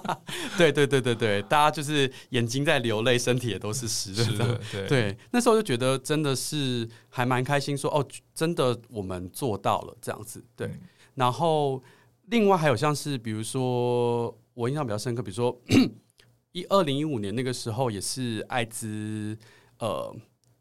[0.60, 3.13] 对对对对对，大家就是眼睛在流泪。
[3.18, 10.68] 身体也都是湿的，的，对，对，那时候就觉得真的是还蛮开心说，说哦，真的我们做到了这样子，对。
[10.68, 10.80] 嗯、
[11.16, 11.82] 然后
[12.28, 15.60] 另外还有像是比如说我印象比较深刻，比如说
[16.52, 19.38] 一二零一五年那个时候也是艾滋
[19.80, 20.16] 呃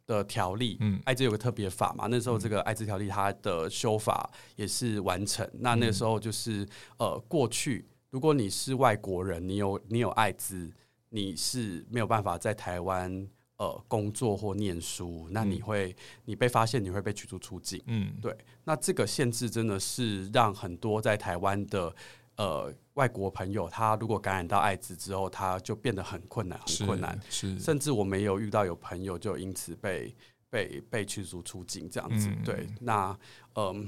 [0.06, 6.66] 的条例，嗯，艾滋有个特别法嘛，那时候这个艾滋条例它的修法也是完成，嗯、那那个时候就是
[6.98, 10.70] 呃过去如果你是外国人，你有你有艾滋。
[11.14, 15.94] 你是没有办法在台湾呃工作或念书，那你会
[16.24, 17.82] 你被发现你会被驱逐出境。
[17.84, 18.34] 嗯，对。
[18.64, 21.94] 那这个限制真的是让很多在台湾的
[22.36, 27.20] 呃外国朋友，他如果感染到艾滋之后，他就变得很困难，很困难。
[27.28, 30.16] 是，是甚至我没有遇到有朋友就因此被
[30.48, 32.28] 被被驱逐出境这样子。
[32.30, 33.10] 嗯、对，那
[33.52, 33.86] 嗯、呃，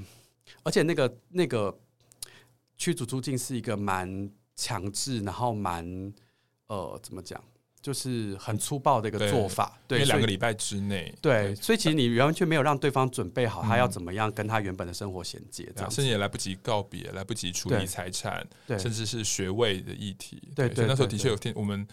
[0.65, 1.75] 而且那个那个
[2.77, 6.13] 驱逐出境是一个蛮强制，然后蛮。
[6.67, 7.43] 呃，怎么讲？
[7.81, 21.87] 就是很粗暴的一个做法，对，两个礼拜之内，对，所以其实你完全没有让对方准备好，他要怎么样跟他原本的生活衔接，这样甚至也来不及告别，来不及处理财产，甚至是学位的议题，对，所以那时候的确有听我们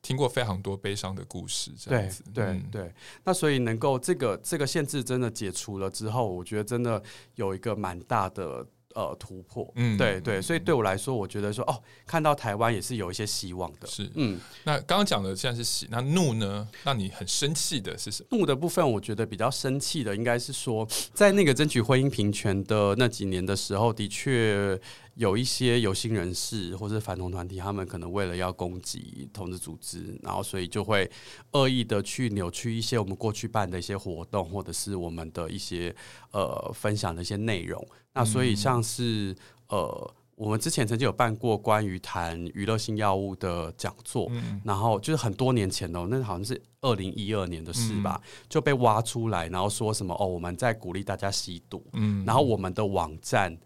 [0.00, 2.94] 听过非常多悲伤的故事，这样子，对对。
[3.22, 7.02] 那所以能够这个这个限制真的解除了之后，我觉得真的
[7.34, 8.66] 有一个蛮大的。
[8.96, 14.40] 呃，突破，嗯，对对，所以对我来说，我觉得说，哦，看到台湾也是有一些希望的，是，嗯。
[14.64, 16.66] 那刚刚讲的现在是喜，那怒呢？
[16.82, 18.38] 让你很生气的是什么？
[18.38, 24.80] 怒的部分，我觉得比较生气的，应该是说，在那个争取婚姻平权的那几年的时候，的确
[25.16, 31.10] 有一些有心人士或者反同团体，他们可能为了要攻击同志组织，然后所以就会
[31.52, 35.94] 恶意的去扭曲一些我们过去办的一些活动，或者是我们的一些
[36.32, 37.82] 呃分享的一些内容。
[38.12, 39.34] 那所以像是
[39.68, 44.30] 呃，我们之前曾经有办过关于谈娱乐性药物的讲座，
[44.64, 51.82] 然后就是很多年前哦，那好像是二零一二年的事吧，就被挖出来，然后说什么哦，我们在鼓励大家吸毒，
[52.26, 53.56] 然后我们的网站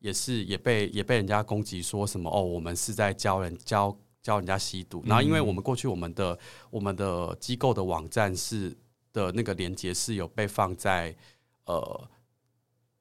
[0.00, 6.38] 也是也被也被人家攻击说什么哦，我们是在教人教教人家吸毒，然后因为我们过去我们的
[6.70, 8.76] 我们的机构的网站是
[9.12, 11.16] 的那个连接是有被放在
[11.64, 12.08] 呃。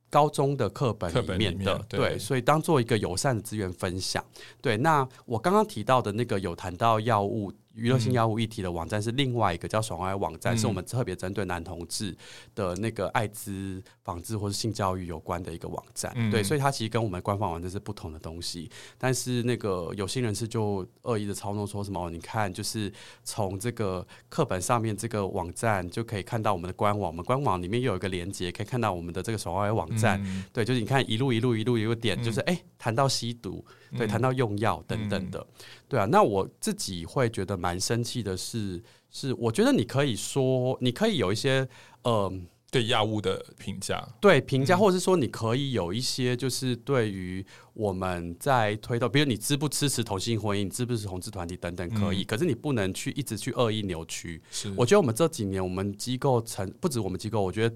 [0.10, 4.26] 高中的课本里面的，对，所以当做一个友善的资源分享。
[4.62, 7.52] 对，那我刚刚提到的那个有谈到药物。
[7.78, 12.16] 娱乐性药物议题的网站是另外一个叫爽爱网站，是我们特别针对男同志
[12.56, 16.12] 的那个艾滋防治或是性教育有关的一个网站。
[16.32, 18.70] 对，所以它其实跟我们官方网站是不同的东西。
[18.98, 22.10] 但是那个有心人士就恶意的操弄，说什么？
[22.10, 22.92] 你看，就是
[23.24, 30.20] 从这个课本上面这个网站就可以看到我们的官网，我们官网里面又有一个连接，可以看到我们的这个爽爱网站。
[30.52, 33.64] 对，就是你看一路一路一路一路点，就是哎，谈到吸毒，
[33.96, 35.46] 对，谈到用药等等的。
[35.88, 38.82] 对啊，那我自己会觉得蛮生气的是，
[39.12, 41.68] 是我觉得你可以说，你可以有一些
[42.04, 42.32] 呃
[42.70, 54.42] 对药物的评价，对评价，或者是说你可以有一些就是对于我们在推动，比如你支不支持同性婚姻，你支不支持同志团体等等，可以，可是你不能去一直去恶意扭曲。
[54.52, 57.76] 是，我觉得我们这几年我们机构成不止我们机构，我觉得。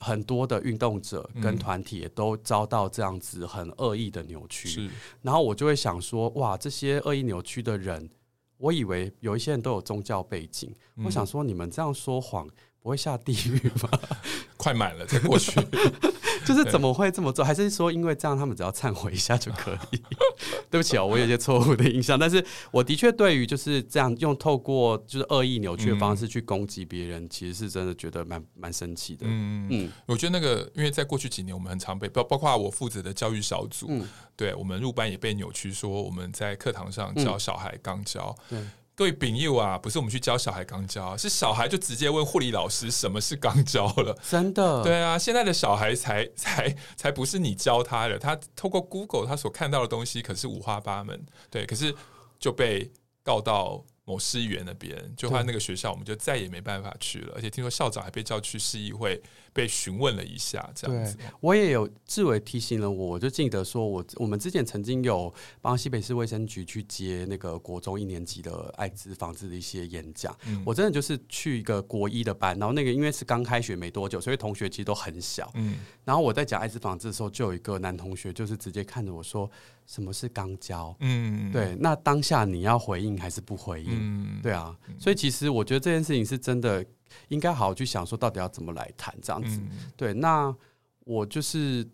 [0.00, 4.90] 很多的运动者跟团体也都遭到这样子很恶意的扭曲，
[5.22, 8.08] 然后我就会想说，哇，这些恶意扭曲的人，
[8.56, 10.74] 我以为有一些人都有宗教背景，
[11.04, 12.48] 我想说，你们这样说谎
[12.88, 13.90] 不会下地狱吗？
[14.56, 15.60] 快满了，再过去。
[16.46, 17.44] 就是怎么会这么做？
[17.44, 20.02] 还是说因为这样他们只要忏悔一下就可以？
[20.70, 22.18] 对不起哦，我有些错误的印象。
[22.18, 29.26] 但是我的确对于就是这样用透过就是恶意扭曲的方式去攻击别人，其实是真的觉得蛮蛮生气的。
[29.28, 38.34] 嗯嗯，我觉得那个因为在过去几年我们很常被包包括我负责的教育小组，嗯、对我们入班也被扭曲说我们在课堂上教小孩刚教。
[38.48, 38.58] 对。
[38.98, 44.18] 各位丙友啊，不是我们去教小孩肛交，是小孩就直接问护理老师什么是肛交了。
[44.28, 44.82] 真的？
[44.82, 51.24] 对啊，现在的小孩才 才才不是你教他的，他透过 Google 他所看到的东西可是五花八门。
[51.48, 51.94] 对，可是
[52.40, 52.90] 就被
[53.22, 53.84] 告到。
[54.08, 57.34] 某市议员那边，就他那个学校，我们就再也没办法去了。
[57.36, 59.20] 而且听说校长还被叫去市议会，
[59.52, 61.18] 被询问了一下，这样子。
[61.40, 65.30] 我也有志伟提醒了我，我就记得说我我们之前曾经有
[65.60, 70.34] 帮西北市卫生局去接那个国中一年级的艾滋防治的一些演讲。
[70.46, 75.52] 嗯、我真的就是去一个国一的班，然后那个因为是刚开学没多久，所以同学其实都很小。
[75.56, 79.50] 嗯，然后我在讲艾滋防治的时候，就有一个男同学就是直接看着我说。
[79.88, 80.94] 什么是肛交？
[81.00, 83.90] 嗯，对，那当下你要回应还是不回应？
[83.90, 86.86] 嗯，对啊，所以其实我觉得这件事情是真的
[87.26, 89.58] 应该好好去想，说到底要怎么来谈这样子。
[89.58, 90.54] 嗯、对，那
[91.00, 91.84] 我就是。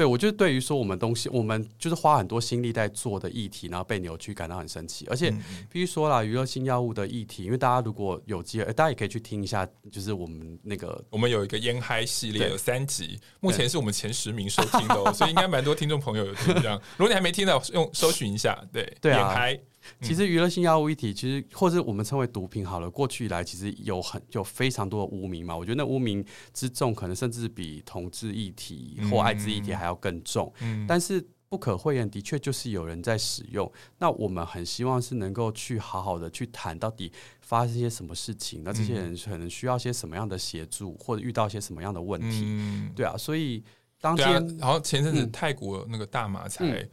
[0.00, 5.06] 对，我就对于说我们东西，我们就是花很多心力在做的议题，然后被扭曲，感到很生气。
[5.10, 5.30] 而且
[5.70, 16.80] 必须说啦，娱乐性药物的议题，因为大家如果有机会，大家也可以去听一下，就是我们那个，我们有一个烟嗨系列，有三集，目前是我们前十名收听的，哦，所以应该蛮多听众朋友有听这样。
[16.96, 19.60] 如果你还没听到，用搜寻一下，对，对啊，烟嗨。
[20.00, 22.90] 其实娱乐性药物议题，其实或者我们称为毒品好了。
[22.90, 25.56] 过去以来，其实有很有非常多的污名嘛。
[25.56, 30.52] 我觉得那污名之重，可能甚至比同志议题或艾滋议题还要更重。
[30.60, 33.70] 嗯，但是不可讳言，的确就是有人在使用。
[33.98, 38.62] 那我们很希望是能够去好好的去谈，到底发生些什么事情。
[38.64, 42.42] 那这些人可能需要些什么样的协助，或者遇到些什么样的问题？
[42.44, 43.16] 嗯，对啊。
[43.16, 43.62] 所以
[44.00, 46.88] 当天，然后前阵子泰国那个大麻才。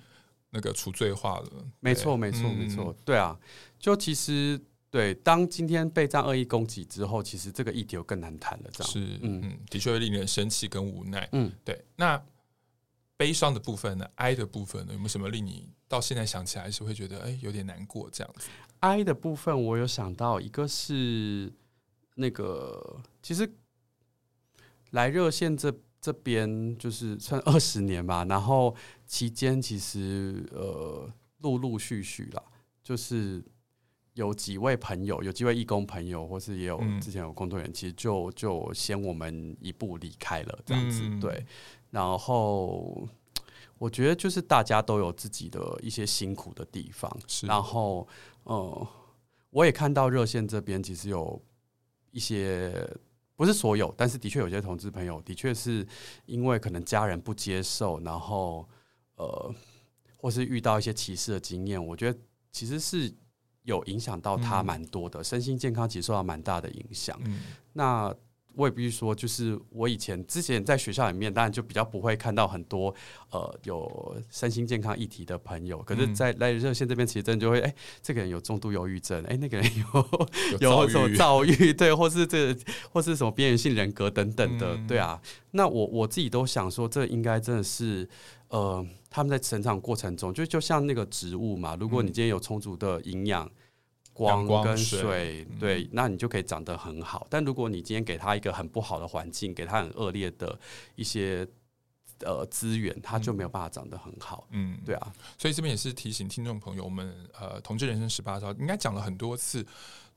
[0.49, 3.37] 那个除罪化了，没错，没错，没错，对啊，
[3.77, 8.93] 就其实对，当今天被这样恶意攻击之后，其实这个议题又更难谈了，这样。
[8.93, 9.41] 是，嗯。
[9.43, 11.83] 嗯，的确会令人生气跟无奈，嗯，对。
[11.95, 12.21] 那
[13.17, 18.47] 悲伤的部分呢，哀的部分呢，有没有什么令你到现在想起来是会觉得哎有点难过这样子？
[18.79, 21.51] 哀的部分我有想到，一个是
[22.15, 23.51] 那个其实
[24.91, 28.73] 来热线这这边就是算二十年吧，然后
[29.07, 32.43] 期间其实呃陆陆续续啦，
[32.83, 33.43] 就是
[34.13, 41.45] 有几位朋友，有几位义工朋友，或是也有之前有工作人员，其实就就先我们一步离开了这样子，嗯、对。
[41.89, 43.07] 然后
[43.77, 47.47] 我觉得就是大家都有自己的一些辛苦的地方，是。
[47.47, 48.07] 然后
[48.43, 48.87] 呃，
[49.51, 51.41] 我也看到热线这边其实有
[52.11, 52.73] 一些，
[53.35, 55.87] 不是所有，但是的确有些同志朋友的确是
[56.25, 58.67] 因为可能家人不接受，然后
[59.17, 59.53] 呃，
[60.15, 62.19] 或是遇到一些歧视的经验，我觉得
[62.51, 63.13] 其实是
[63.63, 67.19] 有影响到他蛮多的，嗯、身心健康其实受到蛮大的影响。
[67.25, 67.41] 嗯、
[67.73, 68.15] 那。
[68.59, 72.91] 我也必须说，就是我以前之前在学校里面，当然就比较不会看到很多
[73.29, 75.77] 呃有身心健康议题的朋友。
[75.83, 82.59] 可是，在来热线这边，其实真的就会，哎、欸，这个人有重度忧郁症，哎、欸，那个人有有什么躁郁，对，或是这个、
[82.91, 85.21] 或是什么边缘性人格等等的，对啊。
[85.51, 88.09] 那我我自己都想说，这应该真的是
[88.47, 88.83] 呃，
[89.17, 93.49] 他们在成长过程中，就就像那个植物嘛，如果你今天有充足的营养。
[94.13, 97.27] 光跟水，水对，嗯、那你就可以长得很好。
[97.29, 100.59] 但如果你今天给他一个很不好的环境，给他很恶劣的
[100.95, 101.47] 一些
[102.21, 104.47] 呃资源，他就没有办法长得很好。
[104.49, 105.13] 嗯，对啊。
[105.37, 109.63] 所以这边也是提醒听众朋友们，呃，同志人生十八招应该讲了很多次，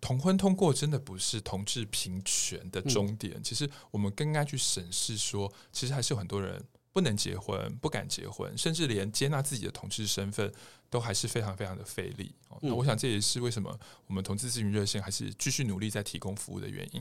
[0.01, 3.35] 同婚通过真的不是同志平权的终点。
[3.37, 10.53] 嗯、其实我们更应该去审视说，其实还是有很多人不能结婚，不敢结婚，甚至连接纳自己的同志身份。
[10.91, 13.73] 都还是非常非常的费力，那我想这也是为什么
[14.09, 17.01] 我们同志咨询热线还是继续努力在提供服务的原因。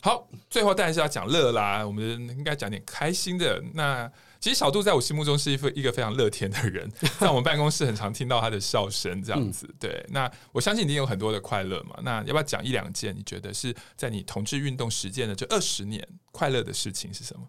[0.00, 3.62] 好，最后当然是要讲乐啦，我们应该讲点开心的。
[3.74, 4.10] 那
[4.40, 9.68] 其实小杜在我心目中是一个一个非常乐天的人， 在我们办公室很常听到他的笑声，这样子。
[9.78, 12.00] 对，那我相信你有很多的快乐嘛。
[12.02, 16.02] 那要不要讲一两件你觉得是在你同志运动实践的这二十年
[16.32, 17.46] 快乐的事情是什么？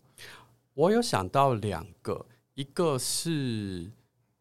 [0.79, 3.91] 我有想到两个，一个是。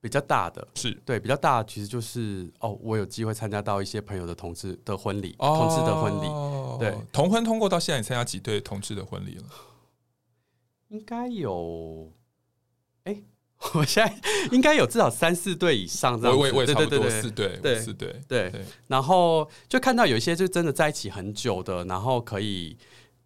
[0.01, 9.45] 比较大的是对，比较大的其实就是哦，我有机会参加到一些朋友的同志的婚礼，哦、同志的婚礼，对，同婚通过到现在，你参加几对同志的婚礼了？
[10.91, 12.13] 应该有，
[13.03, 13.25] 哎、欸，
[13.75, 14.21] 我现在
[14.53, 22.79] 应该有至少三四对以上这样子，我也我也差不多对对对四对，对四对，对，对，然后就看到有一些就真的在一起很久的，然后可以。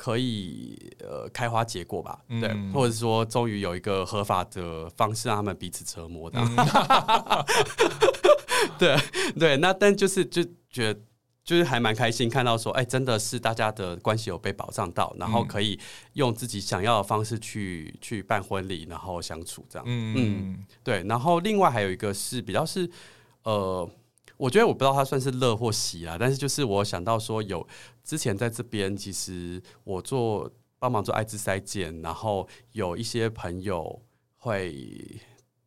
[0.03, 6.57] 可以呃开花结果吧，对，嗯、或者说终于有一个合法的方式让他们彼此折磨的，嗯、
[8.77, 8.97] 对
[9.39, 11.01] 对，那但就是就觉得
[11.45, 15.79] 就是还蛮开心看到说，哎，真的是大家的关系有被保障到，然后可以
[16.15, 20.15] 用自己想要的方式去去办婚礼，然后相处这样，嗯。
[20.19, 22.91] 嗯，对，然后另外还有一个是比较是
[23.45, 23.89] 呃。
[24.37, 27.67] 我觉得我不知道他算是乐或喜啦，但是就是我想到说，有
[28.03, 34.03] 之前在这边，其实我做帮忙做艾滋筛检，然后有一些朋友
[34.37, 35.21] 会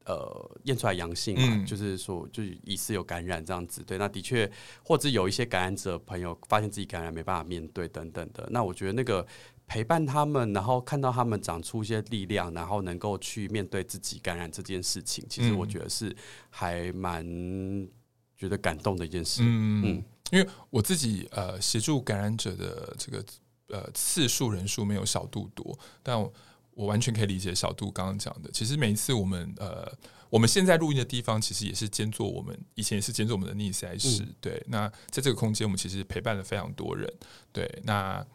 [0.06, 3.82] 呃验出来阳性嘛，嗯、就是说就疑似有感染这样子。
[3.84, 4.52] 对，那的确，
[4.84, 8.46] 或者有一些感染者朋友发现自己感染没办法面对等等的。
[8.52, 9.26] 那我觉得那个
[9.68, 16.14] 陪伴他们，然后看到他们长出一些力量，然后能够去面对自己感染这件事情，其实我觉得是
[16.50, 17.26] 还蛮。
[18.38, 23.24] 觉得感动的一件事，嗯嗯，因为我自己呃协助感染者的这个
[23.70, 26.34] 呃次数人数没有小度多，但我，
[26.74, 28.52] 我完全可以理解小杜刚刚讲的。
[28.52, 29.92] 其实每一次我们呃
[30.30, 34.62] 我们现在录音的地方，其实也是兼做我们以前也是兼做我们的逆赛事，嗯、对。
[34.68, 37.12] 那在这个空间，我们其实陪伴了非常多人，
[37.54, 37.82] 对。
[37.84, 38.26] 那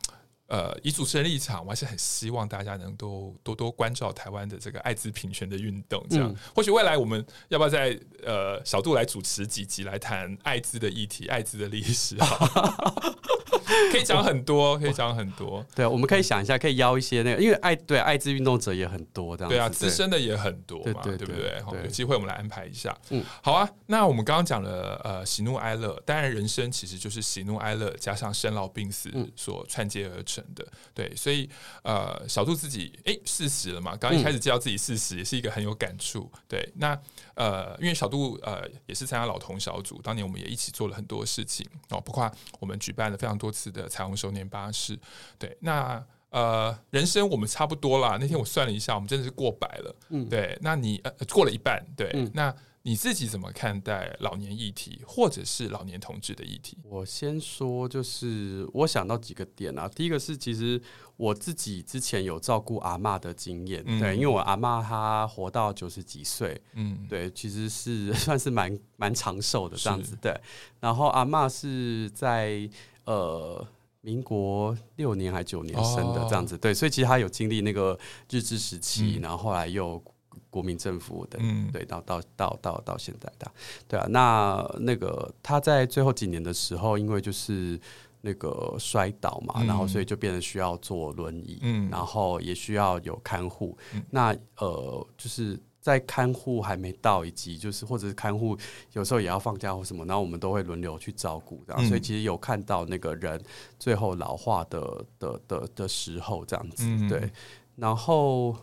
[0.51, 6.05] 呃，以主持人立场，我还是很希望大家能够多多关照台湾的这个艾滋平权的运动。
[6.11, 12.17] 这样，嗯、或许未来我们要不要在呃小度来主持几集来谈艾滋的议题、艾滋的历史？
[13.91, 15.65] 可以讲很多，可以讲很多。
[15.75, 21.61] 对，我们可以想一下，可以邀一些那个，因为爱对艾滋运动者也很多，这样对啊，资深的也很多嘛，对不对？
[21.63, 22.97] 好，有机会我们来安排一下。
[23.11, 23.69] 嗯，好啊。
[23.87, 30.67] 那我们刚刚讲了呃喜怒哀乐，当然人生其实就是喜怒哀乐加上生老病死所串接而成的。
[30.95, 31.49] 对，所以
[31.83, 36.31] 呃小杜自己哎四十了嘛，刚刚一开始介绍自己四十，也是一个很有感触。
[36.47, 36.97] 对，那
[37.41, 43.71] 呃因为小杜呃也是参加老同小组，当年我们也一起做了很多事情哦，包括我们举办了非常多次。
[43.71, 44.99] 的彩虹手年巴士，
[45.39, 48.19] 对，那呃，人生我们差不多啦。
[48.21, 50.59] 那天我算了一下，我们真的是过百了，嗯，对。
[50.61, 52.53] 那你呃过了一半，对，嗯、那
[52.83, 56.79] 你自己怎么看待老年议题，或者是老年同志的议题？
[56.85, 59.87] 我先说，就是我想到几个点啊。
[59.87, 60.81] 第一个是，其实
[61.19, 70.35] 我自己之前有照顾阿嬷的经验，嗯、对，因为我阿嬷她活到九十几岁，嗯，对，其实是 算是蛮蛮长寿的这样子，对。
[70.81, 72.67] 然后阿嬷是在
[73.05, 73.63] 呃
[74.01, 77.99] 民国六年还九年生的这样子，哦、对，所以其实她有经历那个
[78.31, 80.03] 日治时期，嗯、然后后来又。
[80.51, 83.51] 国民政府的，嗯，对，到到到到到现在的，
[83.87, 87.81] 对啊，那那个他在最后几年的时候，因为就是
[88.21, 98.59] 那个摔倒嘛，嗯、然后所以就变得需要坐轮椅，嗯，然后也需要有看护，嗯、那呃，就是在看护还没到，以及就是或者是看护
[98.93, 103.41] 有时候也要放假或什么，然后我们都会轮流去照顾，然后所以其实有看到那个人
[103.79, 107.31] 最后老化的的的的时候这样子，嗯、对，
[107.77, 108.57] 然后。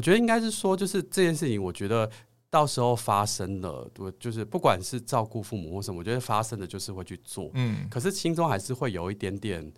[0.00, 2.10] 我觉得应该是说，就是这件事情，我觉得
[2.48, 9.70] 到时候发生了，我就是不管是照顾父母或什么，我觉得发生的就是会去做，嗯，可是心中还是会有一点点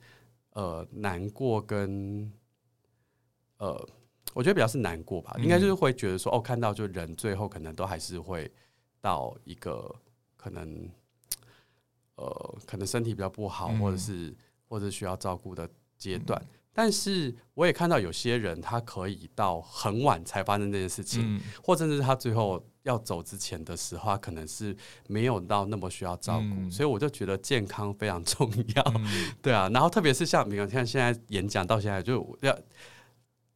[0.53, 2.33] 呃难过跟
[3.57, 3.89] 呃，
[4.33, 8.49] 我觉得比较是难过吧，应该就是会觉得说，哦，看到就人最后可能都还是会
[9.01, 9.93] 到一个
[10.37, 10.89] 可能
[12.15, 14.33] 呃，可能身体比较不好，或者是
[14.69, 15.69] 或者需要照顾的
[15.99, 16.41] 阶段。
[16.73, 24.77] 但是我也看到有些人，他可以到很晚才发生这件事情，嗯、或者是他最后要走之前的时候，他可能是
[25.09, 29.07] 没有到那么需要照顾，嗯、所以我就觉得健康非常重要，嗯、
[29.43, 29.69] 对啊。
[29.69, 32.59] 然后特别是像你看，现在演讲到现在就要。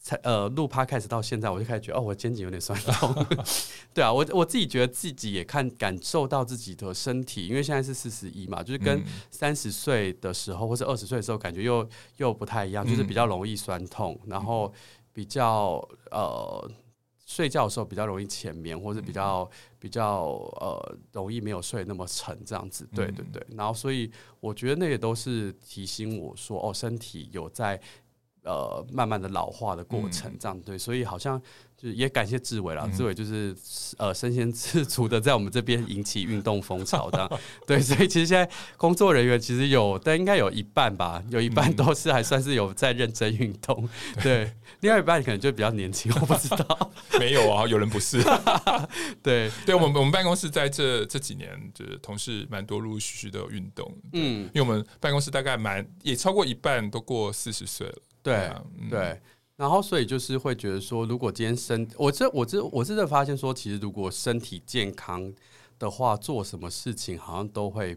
[0.07, 3.27] 才呃录 Podcast 到现在，我就开始觉得哦，我肩颈有点酸痛。
[3.93, 9.03] 对啊，我我自己觉得自己也看感受到自己的身体，因为现在是四十一嘛，就是跟
[9.33, 11.89] 三十岁的时候或者二十岁的时候感觉又
[12.19, 14.73] 又不太一样，就是比较容易酸痛，然后
[15.13, 16.71] 比较呃
[17.27, 19.51] 睡觉的时候比较容易浅眠，或者比较
[19.81, 20.27] 比较
[20.61, 22.89] 呃容易没有睡那么沉这样子。
[22.95, 27.81] 对对对，然后所以我觉得那也都是提醒我说哦，身体有在。
[28.47, 31.41] 呃，慢慢的老化的过程，这样对，所以好像
[31.77, 33.55] 就也感谢志伟啦，志伟就是
[33.99, 37.41] 呃身先士卒的在我们这边引起运动风潮，这样。
[37.67, 43.89] 对，所以其实现在工作人员其实有，但应该有一半吧，有一半都是还算是有在认真运动，
[44.23, 48.23] 对， 另外一半可能就比较年轻，我不知道， 没有啊，有人不是，
[49.25, 57.95] 对，对我们我们办公室在这这几年就是同事蛮多陆陆续续都有运动，嗯，因为我们办公室大概蛮也超过一半都过四十岁了。
[58.35, 59.21] 对、对，
[59.57, 65.33] 然后所以就是会觉得说，如果今天身，我这我这我真的发现说，其实如果身体健康
[65.79, 67.97] 的话，做什么事情好像都会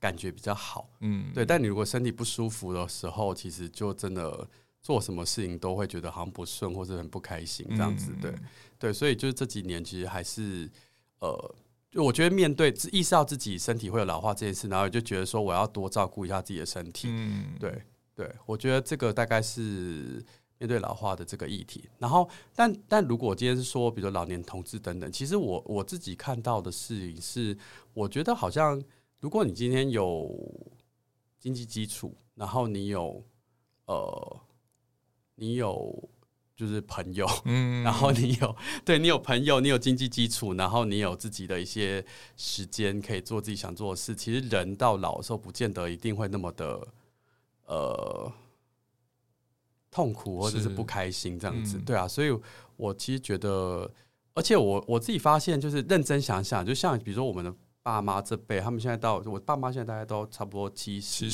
[0.00, 1.44] 感觉比较好，嗯，对。
[1.44, 4.48] 但你如果身体不舒服的时候，其实就真的
[4.80, 8.34] 做什么事情都会觉得好像不顺或者很不开心这样子，对
[8.78, 8.92] 对。
[8.92, 10.70] 所以就是这几年其实还是
[11.20, 11.54] 呃，
[11.90, 17.82] 就我觉得面对意识到自己身体会有老化这件事，然后就觉得说我要多照顾一下自己的身体，嗯，对。
[18.14, 20.24] 对，我觉得这个大概是
[20.58, 21.88] 面对老化的这个议题。
[21.98, 27.58] 然后，但但如果今天是说，比如说老年同志等等，其实我我自己看到的事情是，
[27.92, 28.80] 我觉得好像
[29.18, 30.32] 如果你今天有
[31.40, 33.20] 经济基础，然后你有
[33.86, 34.40] 呃，
[35.34, 36.08] 你有
[36.54, 42.04] 就是朋友，嗯， 然后你有对你有朋友，你有经济基础，然后你有自己的一些
[42.36, 44.14] 时间可以做自己想做的事。
[44.14, 46.86] 其实人到老的时候，不见得一定会那么的。
[47.66, 48.32] 呃，
[49.90, 52.36] 痛苦或者是不开心这样子，嗯、对啊，所以
[52.76, 53.90] 我其实觉得，
[54.34, 61.30] 而且我我自己发现，就是认真想想，就像比如说我们的爸妈这辈，他们现在到我爸妈现在大概都差不多七十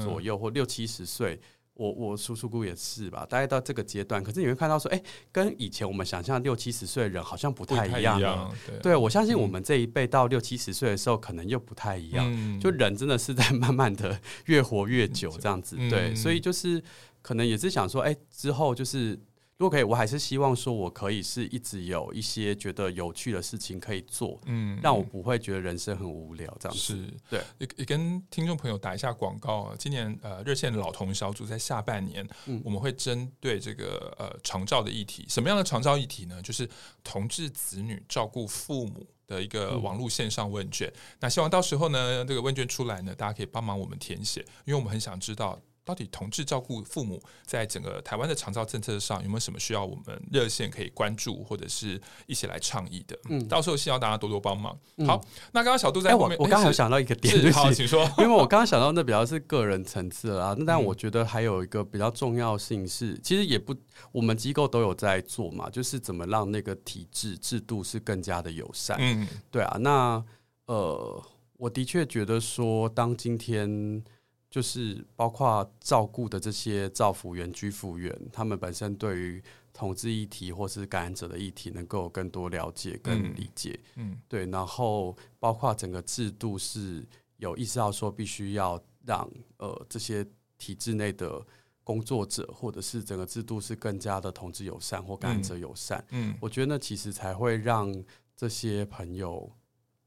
[0.00, 1.40] 左右或六七十岁。
[1.78, 8.52] 我我叔叔姑也是吧，大概到这个阶段，可是你会看到说，哎、欸，跟以前我们想象六七十岁的人好像不太一样。
[8.66, 12.26] 对，对，我相信我们这一辈到六七十岁的时候，可能又不太一样。
[12.28, 15.76] 嗯、就人真的是在慢慢的越活越久这样子。
[15.78, 16.82] 嗯、对，所以就是
[17.22, 19.18] 可能也是想说，哎、欸，之后就是。
[19.58, 26.80] 如果可以，我还是希望说，我可以是一直有一些觉得有趣的事情可以做，嗯，让我不会觉得人生很无聊这样子。
[26.80, 29.74] 是，对，也也跟听众朋友打一下广告啊。
[29.76, 36.40] 今年呃，热线的老同小组在下半年，嗯，我们会针对这个呃长照的议题，什么样的长照议题呢？
[36.40, 36.68] 就是
[37.02, 40.86] 同志子女照顾父母的一个网络线上问卷。
[40.94, 45.58] 嗯，那希望到时候呢，这个问卷出来呢，大家可以帮忙我们填写，因为我们很想知道。
[45.88, 53.18] 到底同志照顾父母在整个台湾的长照政策上有没有什么需要我们热线可以关注或者是一起来倡议的？
[53.30, 54.78] 嗯，到时候希望大家多多帮忙。
[54.98, 55.18] 嗯、好，
[55.50, 63.74] 那刚刚小杜在后面，欸、我刚刚有想到一个点， 就是好，请说，因为我刚刚想到那比较是个人层次啊， 那但我觉得还有一个比较重要性是，其实也不，
[64.12, 68.98] 我们机构都有在做嘛，就是怎么让那个体制制度是更加的友善。
[69.00, 70.22] 嗯，对啊，那
[70.66, 71.24] 呃，
[71.56, 74.04] 我的确觉得说，当今天。
[74.50, 79.42] 就是包括照顾的这些照服员、居服员，他们本身对于
[79.74, 83.78] 同志议题或是感染者的议题，能够有更多了解跟理解。
[83.96, 84.46] 嗯，嗯对。
[84.46, 90.26] 然后包括整个制度是有意识到说，必须要让呃这些
[90.56, 91.44] 体制内的
[91.84, 96.02] 工作者，或者是整个制度是更加的同志友善或感染者友善。
[96.10, 97.94] 嗯，嗯我觉得那其实才会让
[98.34, 99.52] 这些朋友。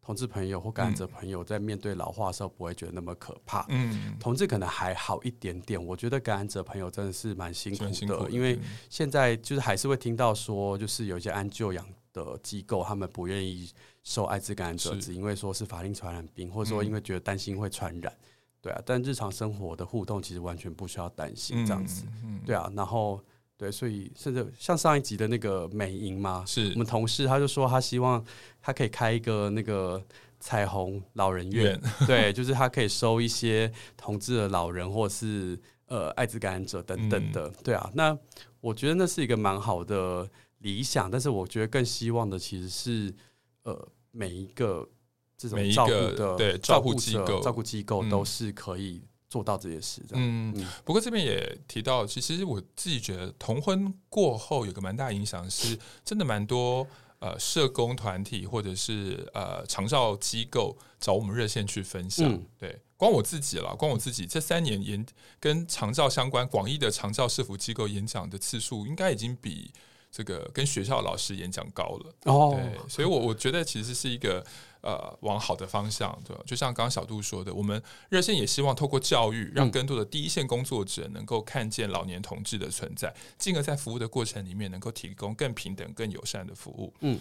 [0.03, 3.65] 同志朋友或感染者朋友在面对老化的时候，不会觉得那么可怕。
[3.69, 5.81] 嗯，同志可能还好一点点。
[5.83, 13.69] 我觉得感染者朋友真的是蛮辛苦的，苦的，因为现在就是还是会听到说，就是有一些安救养的机构，他们不愿意
[14.03, 18.11] 收艾滋感染者，只因为说是法定传染病，或者说因为觉得担心会传染。
[18.59, 22.05] 对啊，但日常生活的互动其实完全不需要担心这样子。
[22.45, 23.23] 对啊，然后。
[23.61, 26.71] 对，所以甚至像上一集的那个美英嘛，是。
[26.71, 28.25] 我们同事，他就说他希望
[28.59, 30.03] 他可以开一个那个
[30.39, 35.55] 彩虹老人院，对， 就是他可以收一些同志的老人或是
[35.85, 38.17] 呃艾滋感染者等等的，嗯、对啊，那
[38.61, 40.27] 我觉得那是一个蛮好的
[40.61, 43.13] 理想，但是我觉得更希望的其实是
[43.61, 44.89] 呃每一个
[45.37, 49.03] 这种照顾的对照顾机构照顾机构都是可以。
[49.31, 50.53] 做到这些事，嗯，
[50.83, 56.85] 不过这边也提到，其实我自己觉得同婚过后有个蛮大影响，是真的蛮多
[57.19, 62.29] 呃社工团体或者是呃长照机构找我们热线去分享。
[62.29, 65.05] 嗯、对，光我自己了，光我自己这三年演
[65.39, 69.71] 跟长照相关广义的长照社福机构演讲的次数，应该已经比
[70.11, 72.13] 这个跟学校老师演讲高了。
[72.25, 74.45] 哦，对，所以我我觉得其实是一个。
[74.81, 76.41] 呃，往好的方向，对吧？
[76.43, 77.79] 就像刚刚小杜说的，我们
[78.09, 86.91] 热线也希望透过教育，让更多的第一线工作者能够看见老年同志的存在，进而在服务的过程里面能够提供更平等、更友善的服务。
[87.01, 87.19] 嗯，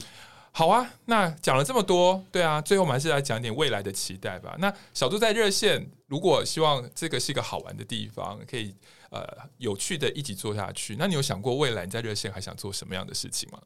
[0.52, 4.56] 好啊，那讲了这么多，对啊，最后我们还是来讲点未来的期待吧。
[4.58, 8.74] 那小杜在热线，如果希望这个是一个好玩的地方，可以
[9.10, 9.22] 呃
[9.58, 13.60] 有趣的一起做下去，那你有想过未来你在热线还想做什么样的事情吗？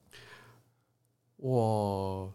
[1.36, 2.32] 我。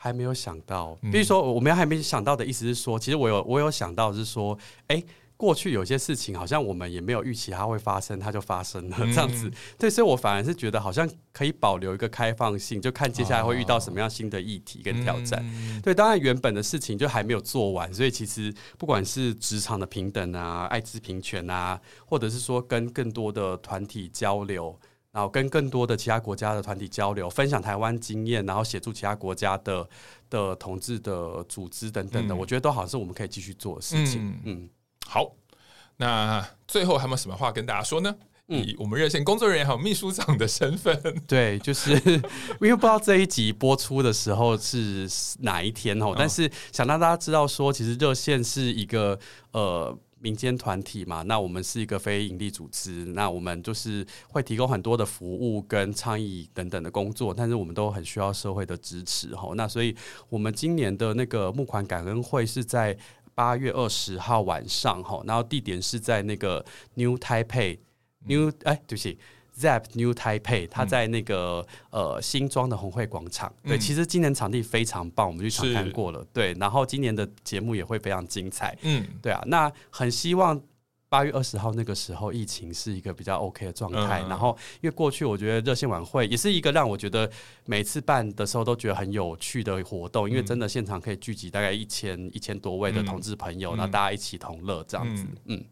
[0.00, 5.02] 还没有想到，比如说我们还没想到的意思是说，其实我有我有想到是说，哎，
[5.36, 9.50] 过去有些事情好像我们也没有预期它会发生，它就发生了这样子。
[9.76, 15.44] 对，所以我反而是觉得好像可以保留一个开放性，就看接下来会遇到什么样新的议题跟挑战。
[15.82, 24.78] 对，当然原本的事情就还没有做完，所以其实不管是职场的平等啊、艾滋平权啊，或者是说跟更多的团体交流。
[25.10, 29.88] 然后跟更多的其他国家的团体交流，分享台湾经验，然后协助其他国家的
[30.28, 34.28] 的同志的组织等等的，嗯、我觉得都好像是我们可以继续做的事情。
[34.28, 34.70] 嗯，嗯
[35.06, 35.32] 好，
[35.96, 38.14] 那最后还有没有什么话跟大家说呢？
[38.48, 41.92] 嗯、以我们热线工作人员还有秘书长的身份， 对，就是
[42.60, 45.08] 因为不知道这一集播出的时候是
[45.40, 49.18] 哪一天哦，但是想让大家知道说，其实热线是一个
[49.52, 49.98] 呃。
[50.20, 59.52] 民间团体嘛，那我们是一个非营利组织，那我们就是会提供很多的服务跟倡议等等的工作，但是我们都很需要社会的支持哈。
[59.54, 59.94] 那所以
[60.28, 62.96] 我们今年的那个募款感恩会是在
[63.34, 66.64] 八月二十号晚上哈，然后地点是在那个
[66.94, 67.78] New Taipei
[68.26, 69.18] New 哎，对不起。
[69.58, 73.52] Zep New Taipei，他在那个呃新庄的红会广场。
[73.64, 76.24] 对，其实今年场地非常棒，我们去场看过了。
[76.32, 78.76] 对，然后今年的节目也会非常精彩。
[78.82, 80.60] 嗯，对啊，那很希望
[81.08, 84.20] 八月二十号那个时候疫情是一个比较 OK 的状态。
[84.28, 87.28] 然后，因为过去我觉得热线晚会也是一个让我觉得
[87.64, 95.26] 每次办的时候都觉得很有趣的活动，因为真的现场可以聚集大概一千一千多位的同志朋友，然后大家一起同乐这样子。
[95.46, 95.64] 嗯。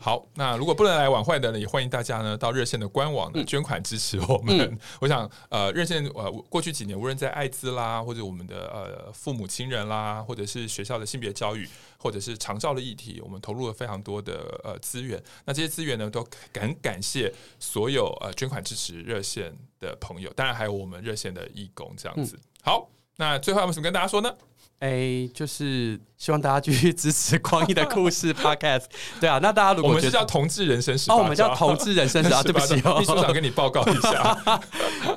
[0.00, 4.58] 好，那如果不能来晚会的呢，也欢迎大家呢到热线的官网呢捐款支持我们。
[4.58, 11.68] 嗯、 我想，呃，热线呃过去几年，无论在艾滋啦，或者我们的呃父母亲人啦，或者是学校的性别教育，
[11.98, 15.22] 或者是长照的议题，我们投入了非常多的呃资源。
[15.44, 22.36] 那这些资源呢，都感感谢所有呃捐款支持热线的朋友，当然还有我们热线的义工这样子。
[22.36, 24.34] 嗯、好，那最后有什么跟大家说呢？
[24.82, 28.86] 哎、欸，就是希望大家继续支持光一的 故事 Podcast。
[29.20, 34.60] 对啊，那大家如果我们是叫同志人生十八招，哦，我们叫同志人生 十八招，对不起，秘书长跟你报告一下。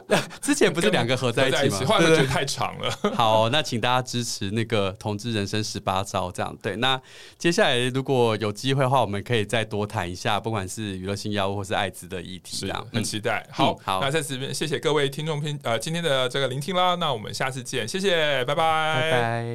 [0.40, 1.82] 之前不是两个合在一起吗？
[1.88, 3.12] 后来觉得太长了。
[3.16, 6.76] 好，那请大家支持那个同志人生十八招，这样对。
[6.76, 7.02] 那
[7.40, 13.44] 接下来如果有机会的话，我们可以再多谈一下，不管是娱乐性药物或是艾滋的议题，这样很期待。
[13.52, 19.55] 好，嗯、好，那在此边谢谢各位听众听呃今天的这个聆听啦，那我们下次见，谢谢，拜拜，拜